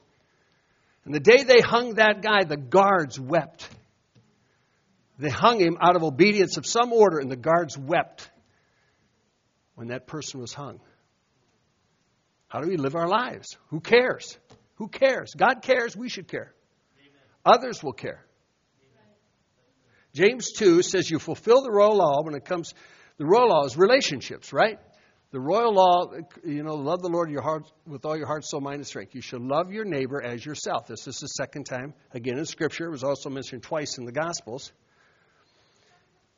[1.04, 3.68] And the day they hung that guy, the guards wept.
[5.18, 8.30] They hung him out of obedience of some order, and the guards wept
[9.76, 10.80] when that person was hung.
[12.48, 13.58] How do we live our lives?
[13.70, 14.38] Who cares?
[14.76, 15.34] Who cares?
[15.36, 16.54] God cares, we should care.
[17.46, 18.26] Others will care.
[20.14, 22.74] James 2 says you fulfill the royal law when it comes,
[23.18, 24.78] the royal law is relationships, right?
[25.32, 26.12] The royal law,
[26.44, 29.16] you know, love the Lord your heart with all your heart, soul, mind, and strength.
[29.16, 30.88] You should love your neighbor as yourself.
[30.88, 32.88] This is the second time, again in Scripture.
[32.88, 34.74] It was also mentioned twice in the Gospels.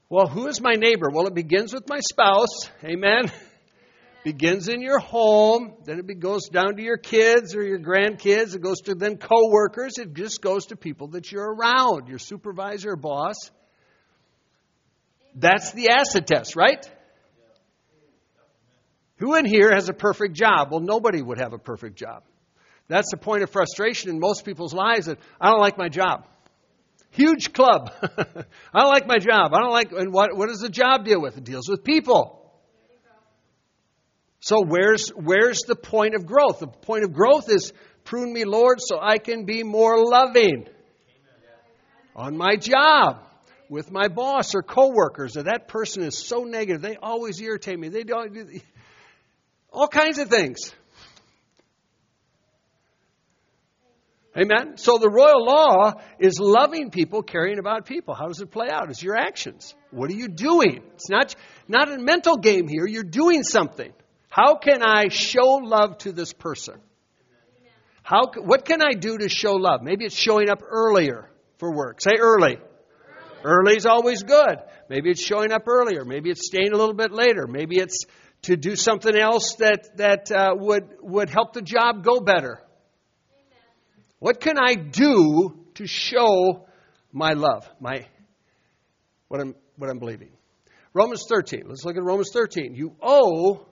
[0.10, 1.10] Well, who is my neighbor?
[1.12, 2.70] Well, it begins with my spouse.
[2.84, 3.32] Amen.
[4.23, 8.62] begins in your home, then it goes down to your kids or your grandkids, it
[8.62, 13.36] goes to then coworkers, it just goes to people that you're around, your supervisor boss.
[15.36, 16.89] That's the acid test, right?
[19.17, 20.69] Who in here has a perfect job?
[20.71, 22.23] Well, nobody would have a perfect job.
[22.88, 26.27] That's the point of frustration in most people's lives that I don't like my job.
[27.12, 27.91] Huge club.
[28.01, 29.53] I don't like my job.
[29.53, 31.38] I don't like, and what, what does the job deal with?
[31.38, 32.42] It deals with people.
[34.43, 36.60] So where's, where's the point of growth?
[36.60, 37.71] The point of growth is
[38.03, 40.67] prune me, Lord, so I can be more loving
[42.13, 43.23] on my job
[43.69, 45.38] with my boss or coworkers.
[45.38, 46.82] Or that person is so negative.
[46.82, 47.88] They always irritate me.
[47.88, 48.60] They don't do
[49.71, 50.73] all kinds of things.
[54.38, 54.75] Amen.
[54.75, 58.13] So the royal law is loving people, caring about people.
[58.13, 58.89] How does it play out?
[58.89, 59.73] It's your actions.
[59.91, 60.84] What are you doing?
[60.95, 61.34] It's not
[61.69, 62.86] not a mental game here.
[62.86, 63.93] You're doing something.
[64.34, 66.80] How can I show love to this person?
[68.02, 69.84] How, what can I do to show love?
[69.84, 72.02] Maybe it's showing up earlier for work.
[72.02, 72.58] Say early.
[73.43, 74.58] Early is always good.
[74.89, 76.04] Maybe it's showing up earlier.
[76.04, 77.46] Maybe it's staying a little bit later.
[77.46, 78.06] Maybe it's
[78.43, 82.60] to do something else that, that uh, would, would help the job go better.
[84.17, 86.65] What can I do to show
[87.12, 88.08] my love, my,
[89.28, 90.32] what, I'm, what I'm believing?
[90.91, 91.66] Romans 13.
[91.68, 92.74] Let's look at Romans 13.
[92.74, 93.68] You owe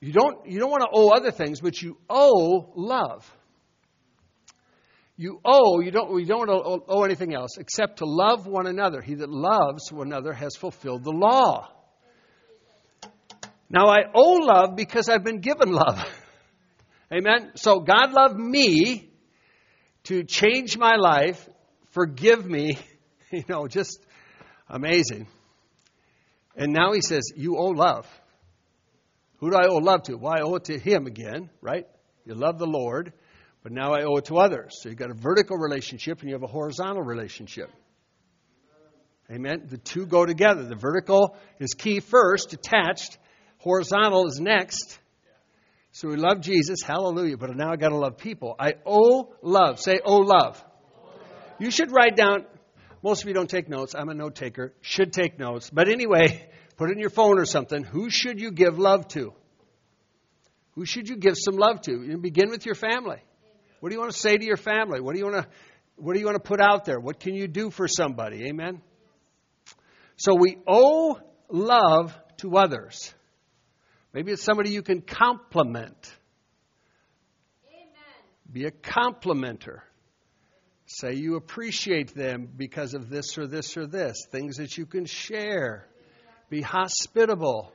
[0.00, 3.30] you don't, you don't want to owe other things, but you owe love.
[5.16, 9.00] You owe, you don't, you don't owe anything else except to love one another.
[9.00, 11.68] He that loves one another has fulfilled the law.
[13.68, 15.98] Now I owe love because I've been given love.
[17.12, 17.52] Amen?
[17.56, 19.10] So God loved me
[20.04, 21.48] to change my life,
[21.90, 22.78] forgive me,
[23.32, 23.98] you know, just
[24.68, 25.26] amazing.
[26.56, 28.06] And now He says, You owe love.
[29.38, 30.16] Who do I owe love to?
[30.16, 31.86] Well, I owe it to Him again, right?
[32.24, 33.12] You love the Lord.
[33.62, 34.78] But now I owe it to others.
[34.80, 37.70] So you've got a vertical relationship and you have a horizontal relationship.
[39.30, 39.66] Amen.
[39.68, 40.64] The two go together.
[40.64, 43.18] The vertical is key first, attached.
[43.58, 44.98] Horizontal is next.
[45.90, 48.54] So we love Jesus, hallelujah, but now I've got to love people.
[48.58, 49.80] I owe love.
[49.80, 50.62] Say, owe love.
[51.58, 52.46] You should write down,
[53.02, 53.94] most of you don't take notes.
[53.94, 55.70] I'm a note taker, should take notes.
[55.70, 56.48] But anyway,
[56.78, 57.84] put it in your phone or something.
[57.84, 59.34] Who should you give love to?
[60.72, 62.02] Who should you give some love to?
[62.02, 63.20] You begin with your family.
[63.80, 65.00] What do you want to say to your family?
[65.00, 65.48] What do you want to
[65.96, 67.00] what do you want to put out there?
[67.00, 68.46] What can you do for somebody?
[68.46, 68.80] Amen.
[70.16, 71.18] So we owe
[71.48, 73.12] love to others.
[74.12, 75.96] Maybe it's somebody you can compliment.
[77.68, 77.88] Amen.
[78.50, 79.80] Be a complimenter.
[80.86, 84.26] Say you appreciate them because of this or this or this.
[84.30, 85.88] Things that you can share.
[86.50, 87.72] Be hospitable.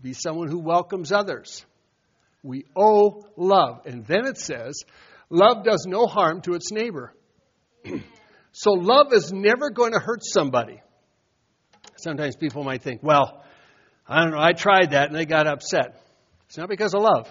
[0.00, 1.64] Be someone who welcomes others.
[2.42, 3.86] We owe love.
[3.86, 4.84] And then it says,
[5.28, 7.12] love does no harm to its neighbor.
[8.52, 10.80] so love is never going to hurt somebody.
[11.96, 13.42] Sometimes people might think, well,
[14.06, 16.00] I don't know, I tried that and they got upset.
[16.46, 17.28] It's not because of love.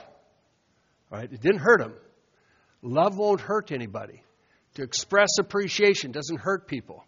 [1.10, 1.32] Right?
[1.32, 1.94] It didn't hurt them.
[2.82, 4.24] Love won't hurt anybody.
[4.76, 7.04] To express appreciation doesn't hurt people.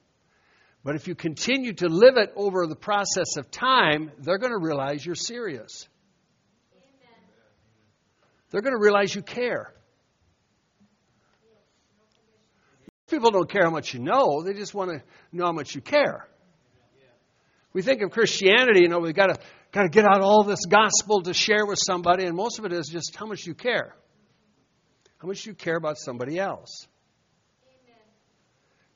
[0.89, 4.57] But if you continue to live it over the process of time, they're going to
[4.57, 5.87] realize you're serious.
[6.73, 7.29] Amen.
[8.49, 9.71] They're going to realize you care.
[13.07, 15.81] People don't care how much you know, they just want to know how much you
[15.81, 16.27] care.
[17.71, 19.39] We think of Christianity, you know, we've got to,
[19.71, 22.73] got to get out all this gospel to share with somebody, and most of it
[22.73, 23.95] is just how much you care.
[25.19, 26.87] How much you care about somebody else.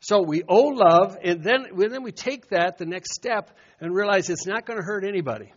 [0.03, 3.49] So we owe love, and then, and then we take that the next step
[3.79, 5.53] and realize it's not going to hurt anybody.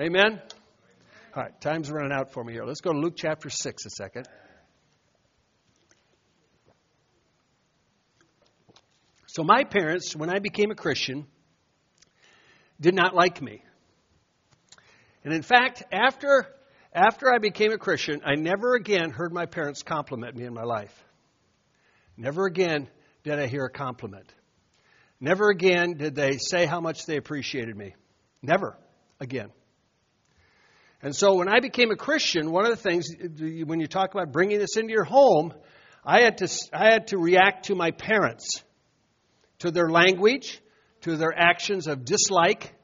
[0.00, 0.40] Amen?
[1.36, 2.64] All right, time's running out for me here.
[2.64, 4.26] Let's go to Luke chapter 6 a second.
[9.26, 11.26] So, my parents, when I became a Christian,
[12.80, 13.62] did not like me.
[15.24, 16.46] And in fact, after,
[16.94, 20.64] after I became a Christian, I never again heard my parents compliment me in my
[20.64, 21.04] life.
[22.16, 22.88] Never again
[23.24, 24.32] did I hear a compliment.
[25.20, 27.94] Never again did they say how much they appreciated me.
[28.42, 28.76] Never
[29.20, 29.50] again.
[31.00, 33.06] And so when I became a Christian, one of the things,
[33.64, 35.52] when you talk about bringing this into your home,
[36.04, 38.62] I had to, I had to react to my parents,
[39.60, 40.60] to their language,
[41.02, 42.74] to their actions of dislike,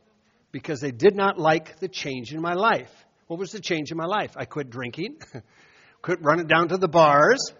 [0.51, 2.91] because they did not like the change in my life.
[3.27, 4.33] What was the change in my life?
[4.37, 5.21] I quit drinking,
[6.03, 7.53] quit running down to the bars,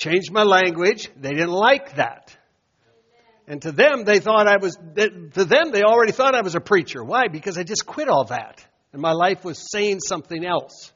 [0.00, 1.10] changed my language.
[1.16, 2.34] They didn't like that.
[3.46, 6.60] And to them, they thought I was, to them, they already thought I was a
[6.60, 7.04] preacher.
[7.04, 7.28] Why?
[7.28, 8.64] Because I just quit all that.
[8.92, 10.92] And my life was saying something else.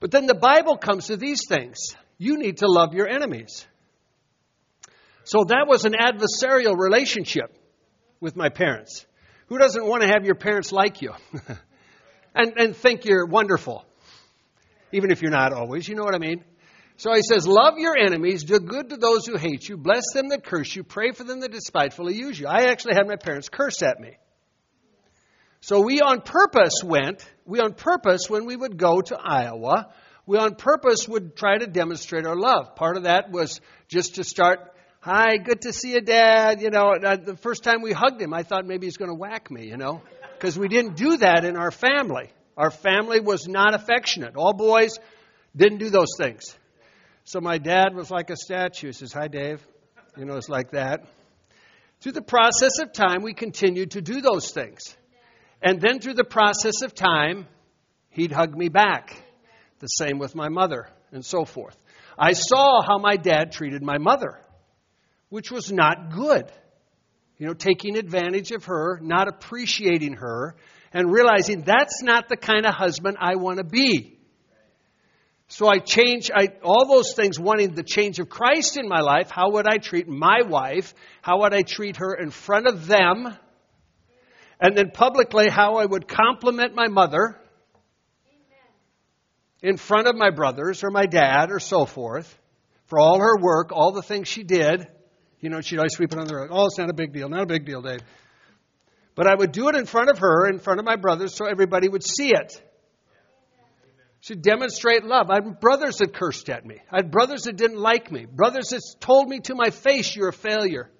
[0.00, 1.76] But then the Bible comes to these things.
[2.18, 3.66] You need to love your enemies.
[5.24, 7.56] So that was an adversarial relationship
[8.20, 9.06] with my parents.
[9.46, 11.12] Who doesn't want to have your parents like you
[12.34, 13.84] and, and think you're wonderful?
[14.90, 16.42] Even if you're not always, you know what I mean?
[16.98, 20.30] So he says, Love your enemies, do good to those who hate you, bless them
[20.30, 22.48] that curse you, pray for them that despitefully use you.
[22.48, 24.16] I actually had my parents curse at me.
[25.60, 29.92] So we on purpose went, we on purpose, when we would go to Iowa,
[30.26, 32.74] we on purpose would try to demonstrate our love.
[32.74, 34.58] Part of that was just to start,
[34.98, 36.60] hi, good to see you, Dad.
[36.60, 39.52] You know, the first time we hugged him, I thought maybe he's going to whack
[39.52, 40.02] me, you know,
[40.34, 42.30] because we didn't do that in our family.
[42.56, 44.34] Our family was not affectionate.
[44.34, 44.98] All boys
[45.56, 46.57] didn't do those things.
[47.28, 48.86] So my dad was like a statue.
[48.86, 49.60] He says, Hi, Dave.
[50.16, 51.04] You know, it's like that.
[52.00, 54.96] Through the process of time, we continued to do those things.
[55.60, 57.46] And then through the process of time,
[58.08, 59.22] he'd hug me back.
[59.80, 61.76] The same with my mother, and so forth.
[62.18, 64.40] I saw how my dad treated my mother,
[65.28, 66.50] which was not good.
[67.36, 70.56] You know, taking advantage of her, not appreciating her,
[70.94, 74.17] and realizing that's not the kind of husband I want to be.
[75.48, 79.30] So I change I, all those things, wanting the change of Christ in my life.
[79.30, 80.94] How would I treat my wife?
[81.22, 83.34] How would I treat her in front of them?
[84.60, 87.40] And then publicly, how I would compliment my mother
[89.62, 92.38] in front of my brothers or my dad or so forth
[92.86, 94.86] for all her work, all the things she did.
[95.40, 96.48] You know, she'd always sweep it under the rug.
[96.52, 97.28] Oh, it's not a big deal.
[97.28, 98.00] Not a big deal, Dave.
[99.14, 101.46] But I would do it in front of her, in front of my brothers, so
[101.46, 102.60] everybody would see it
[104.22, 105.30] to demonstrate love.
[105.30, 106.76] I had brothers that cursed at me.
[106.90, 108.26] I had brothers that didn't like me.
[108.26, 110.90] Brothers that told me to my face, you're a failure.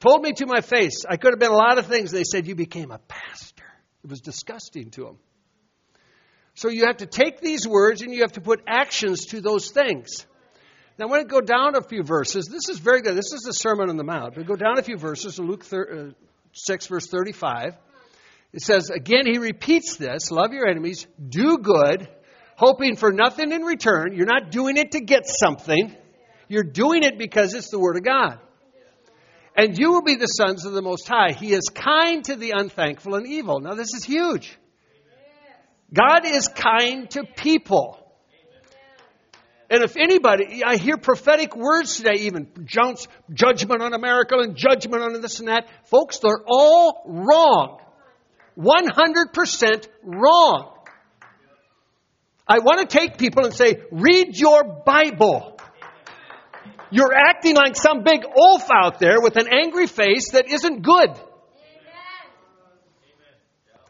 [0.00, 1.04] Told me to my face.
[1.08, 2.10] I could have been a lot of things.
[2.10, 3.64] They said, You became a pastor.
[4.02, 5.18] It was disgusting to them.
[6.54, 9.70] So you have to take these words and you have to put actions to those
[9.70, 10.26] things.
[10.98, 12.46] Now, I want to go down a few verses.
[12.46, 13.16] This is very good.
[13.16, 14.36] This is the Sermon on the Mount.
[14.36, 16.12] We go down a few verses to Luke uh,
[16.52, 17.74] 6, verse 35.
[18.54, 22.08] It says, again, he repeats this love your enemies, do good,
[22.54, 24.14] hoping for nothing in return.
[24.14, 25.92] You're not doing it to get something,
[26.46, 28.38] you're doing it because it's the Word of God.
[29.56, 31.32] And you will be the sons of the Most High.
[31.32, 33.58] He is kind to the unthankful and evil.
[33.58, 34.56] Now, this is huge.
[35.92, 37.98] God is kind to people.
[39.68, 42.68] And if anybody, I hear prophetic words today, even
[43.32, 45.68] judgment on America and judgment on this and that.
[45.88, 47.80] Folks, they're all wrong.
[48.58, 50.70] 100% wrong.
[52.46, 55.58] I want to take people and say, read your Bible.
[56.90, 61.10] You're acting like some big oaf out there with an angry face that isn't good.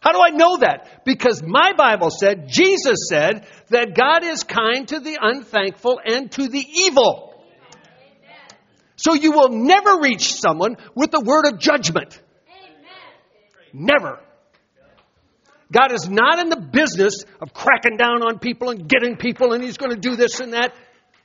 [0.01, 1.05] How do I know that?
[1.05, 6.47] Because my Bible said, Jesus said, that God is kind to the unthankful and to
[6.47, 7.35] the evil.
[8.97, 12.21] So you will never reach someone with the word of judgment.
[13.73, 14.21] Never.
[15.73, 19.63] God is not in the business of cracking down on people and getting people and
[19.63, 20.75] he's going to do this and that.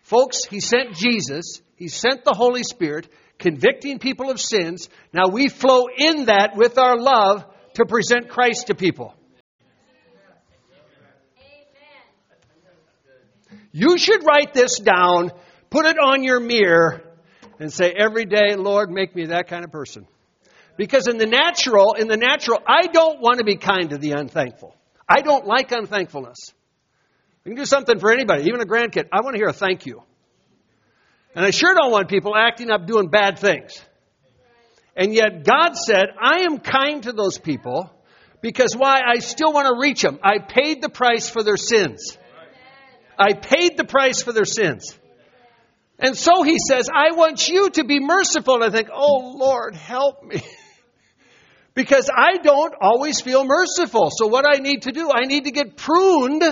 [0.02, 4.90] Folks, he sent Jesus, he sent the Holy Spirit, convicting people of sins.
[5.14, 9.14] Now we flow in that with our love to present Christ to people.
[13.72, 15.32] You should write this down,
[15.70, 17.04] put it on your mirror,
[17.60, 20.08] and say, every day, Lord, make me that kind of person.
[20.80, 24.12] Because in the natural, in the natural, I don't want to be kind to the
[24.12, 24.74] unthankful.
[25.10, 26.54] I don't like unthankfulness.
[27.44, 29.10] You can do something for anybody, even a grandkid.
[29.12, 30.02] I want to hear a thank you.
[31.36, 33.78] And I sure don't want people acting up doing bad things.
[34.96, 37.92] And yet God said, I am kind to those people
[38.40, 39.02] because why?
[39.06, 40.18] I still want to reach them.
[40.24, 42.18] I paid the price for their sins.
[43.18, 44.98] I paid the price for their sins.
[46.00, 48.56] And so he says, I want you to be merciful.
[48.56, 50.42] And I think, oh Lord, help me.
[51.80, 54.10] because I don't always feel merciful.
[54.12, 56.44] So what I need to do, I need to get pruned.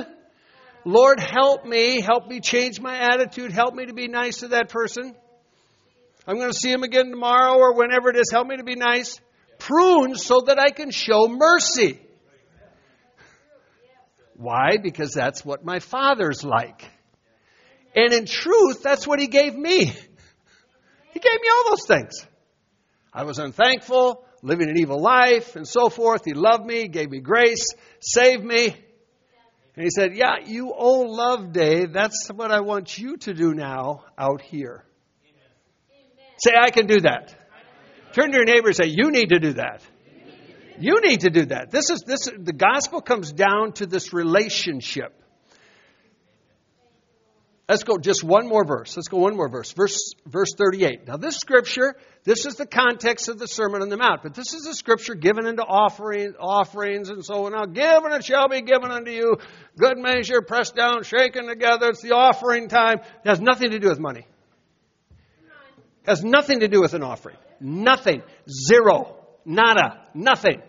[0.85, 1.99] Lord, help me.
[1.99, 3.51] Help me change my attitude.
[3.51, 5.13] Help me to be nice to that person.
[6.25, 8.31] I'm going to see him again tomorrow or whenever it is.
[8.31, 9.19] Help me to be nice.
[9.59, 11.99] Prune so that I can show mercy.
[14.37, 14.77] Why?
[14.81, 16.89] Because that's what my father's like.
[17.93, 19.87] And in truth, that's what he gave me.
[21.11, 22.25] He gave me all those things.
[23.13, 26.23] I was unthankful, living an evil life, and so forth.
[26.25, 27.65] He loved me, gave me grace,
[27.99, 28.75] saved me.
[29.75, 31.85] And he said, Yeah, you owe love day.
[31.85, 34.83] That's what I want you to do now out here.
[36.39, 37.35] Say, I can do that.
[38.13, 39.81] Turn to your neighbor and say, You need to do that.
[40.79, 41.71] You need to do that.
[41.71, 45.13] This is this the gospel comes down to this relationship.
[47.69, 48.95] Let's go just one more verse.
[48.95, 49.73] Let's go one more verse.
[49.73, 51.05] Verse verse 38.
[51.05, 54.53] Now this scripture, this is the context of the Sermon on the Mount, but this
[54.53, 57.51] is a scripture given into offering, offerings and so on.
[57.51, 59.37] Now given it shall be given unto you,
[59.77, 61.89] good measure, pressed down, shaken together.
[61.89, 62.99] It's the offering time.
[62.99, 64.25] It has nothing to do with money.
[66.05, 67.35] Has nothing to do with an offering.
[67.59, 68.23] Nothing.
[68.49, 69.17] Zero.
[69.43, 70.05] Nada.
[70.13, 70.61] Nothing.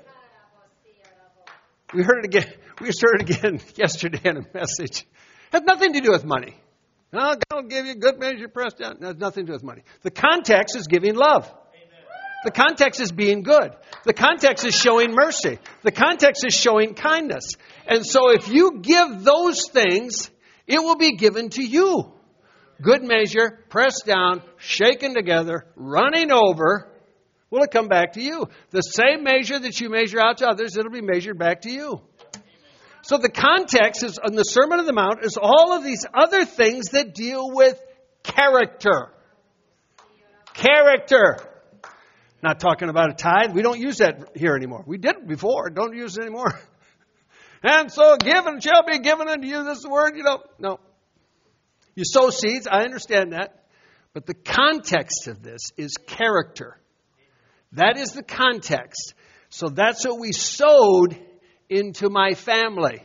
[1.94, 2.52] We heard it again.
[2.80, 5.00] We heard it again yesterday in a message.
[5.00, 5.06] It
[5.50, 6.54] has nothing to do with money.
[7.12, 8.98] No, God will give you good measure pressed down.
[9.00, 9.82] Has nothing to do with money.
[10.02, 11.52] The context is giving love.
[12.44, 13.72] The context is being good.
[14.04, 15.58] The context is showing mercy.
[15.82, 17.56] The context is showing kindness.
[17.86, 20.30] And so if you give those things,
[20.66, 22.12] it will be given to you
[22.80, 26.88] good measure, pressed down, shaken together, running over,
[27.50, 28.46] will it come back to you?
[28.70, 32.00] The same measure that you measure out to others, it'll be measured back to you.
[33.02, 36.44] So the context is on the Sermon on the Mount is all of these other
[36.44, 37.80] things that deal with
[38.22, 39.12] character.
[40.54, 41.38] Character.
[42.42, 43.54] Not talking about a tithe.
[43.54, 44.84] We don't use that here anymore.
[44.86, 45.70] We did before.
[45.70, 46.58] Don't use it anymore.
[47.60, 49.64] And so given shall be given unto you.
[49.64, 50.44] This word, you know.
[50.60, 50.78] No.
[51.96, 53.64] You sow seeds, I understand that.
[54.12, 56.78] But the context of this is character.
[57.72, 59.14] That is the context.
[59.50, 61.18] So that's what we sowed
[61.68, 63.02] into my family.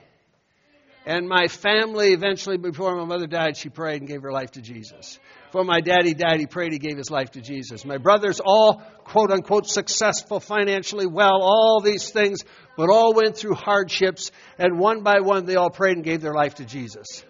[1.05, 4.61] And my family eventually, before my mother died, she prayed and gave her life to
[4.61, 5.19] Jesus.
[5.47, 7.83] Before my daddy died, he prayed, he gave his life to Jesus.
[7.83, 12.39] My brothers, all quote unquote successful, financially well, all these things,
[12.77, 16.33] but all went through hardships, and one by one they all prayed and gave their
[16.33, 17.25] life to Jesus.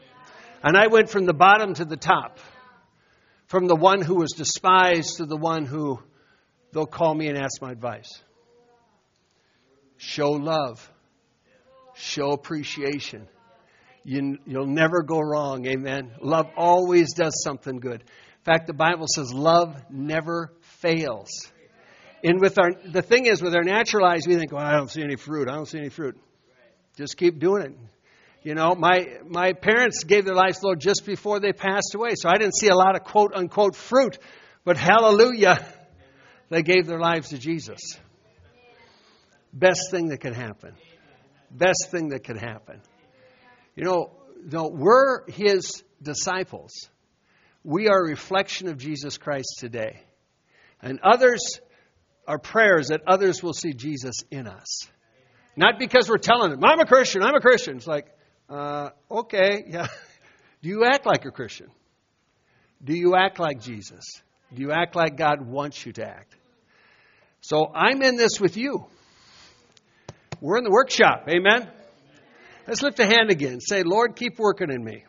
[0.62, 2.38] And I went from the bottom to the top,
[3.48, 6.00] from the one who was despised to the one who
[6.72, 8.22] they'll call me and ask my advice.
[9.98, 10.90] Show love,
[12.04, 13.28] show appreciation,
[14.04, 15.66] You, you'll never go wrong.
[15.66, 16.12] Amen.
[16.22, 18.02] Love always does something good.
[18.02, 20.52] In fact, the Bible says love never
[20.82, 21.30] fails.
[22.24, 24.90] And with our, the thing is, with our natural eyes, we think, well, I don't
[24.90, 25.50] see any fruit.
[25.50, 26.18] I don't see any fruit.
[26.98, 27.78] Just keep doing it.
[28.44, 31.96] You know, my, my parents gave their lives to the Lord just before they passed
[31.96, 34.18] away, so I didn't see a lot of quote unquote fruit.
[34.66, 35.66] But hallelujah,
[36.50, 37.80] they gave their lives to Jesus.
[39.54, 40.74] Best thing that could happen.
[41.54, 42.82] Best thing that could happen.
[43.76, 44.12] You know,
[44.44, 46.90] no, we're his disciples.
[47.64, 50.02] We are a reflection of Jesus Christ today.
[50.82, 51.62] And others,
[52.28, 54.88] are prayers that others will see Jesus in us.
[55.56, 57.78] Not because we're telling them, I'm a Christian, I'm a Christian.
[57.78, 58.08] It's like,
[58.50, 59.88] uh, okay, yeah.
[60.62, 61.68] Do you act like a Christian?
[62.84, 64.04] Do you act like Jesus?
[64.54, 66.36] Do you act like God wants you to act?
[67.42, 68.86] So I'm in this with you.
[70.44, 71.26] We're in the workshop.
[71.30, 71.72] Amen?
[72.68, 73.62] Let's lift a hand again.
[73.62, 75.06] Say, Lord, keep working in me.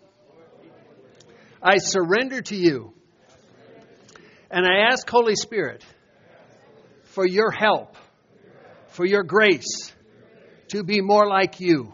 [1.61, 2.95] I surrender to you.
[4.49, 5.85] And I ask, Holy Spirit,
[7.03, 7.97] for your help,
[8.91, 9.93] for your grace
[10.69, 11.93] to be more like you.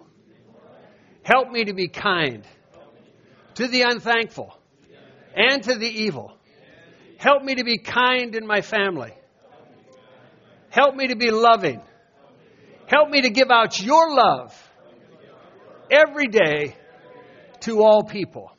[1.22, 2.44] Help me to be kind
[3.54, 4.54] to the unthankful
[5.34, 6.36] and to the evil.
[7.16, 9.14] Help me to be kind in my family.
[10.68, 11.80] Help me to be loving.
[12.90, 14.52] Help me to give out your love
[15.88, 16.74] every day
[17.60, 18.50] to all people.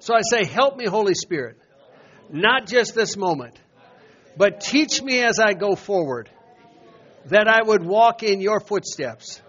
[0.00, 1.56] So I say, Help me, Holy Spirit,
[2.28, 3.56] not just this moment,
[4.36, 6.28] but teach me as I go forward
[7.26, 9.40] that I would walk in your footsteps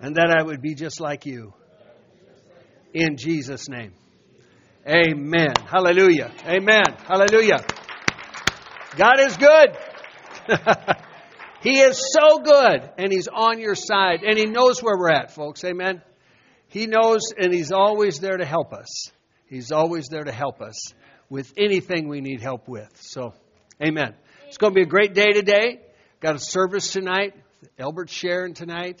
[0.00, 1.54] and that I would be just like you.
[2.92, 3.94] In Jesus' name.
[4.88, 5.54] Amen.
[5.66, 6.32] Hallelujah.
[6.44, 6.96] Amen.
[7.06, 7.64] Hallelujah.
[8.96, 9.76] God is good.
[11.62, 15.30] he is so good, and He's on your side, and He knows where we're at,
[15.32, 15.62] folks.
[15.64, 16.02] Amen.
[16.66, 19.12] He knows, and He's always there to help us.
[19.46, 20.92] He's always there to help us
[21.30, 22.90] with anything we need help with.
[23.00, 23.34] So,
[23.80, 24.14] amen.
[24.48, 25.80] It's going to be a great day today.
[26.20, 27.34] Got a service tonight.
[27.78, 29.00] Albert's sharing tonight.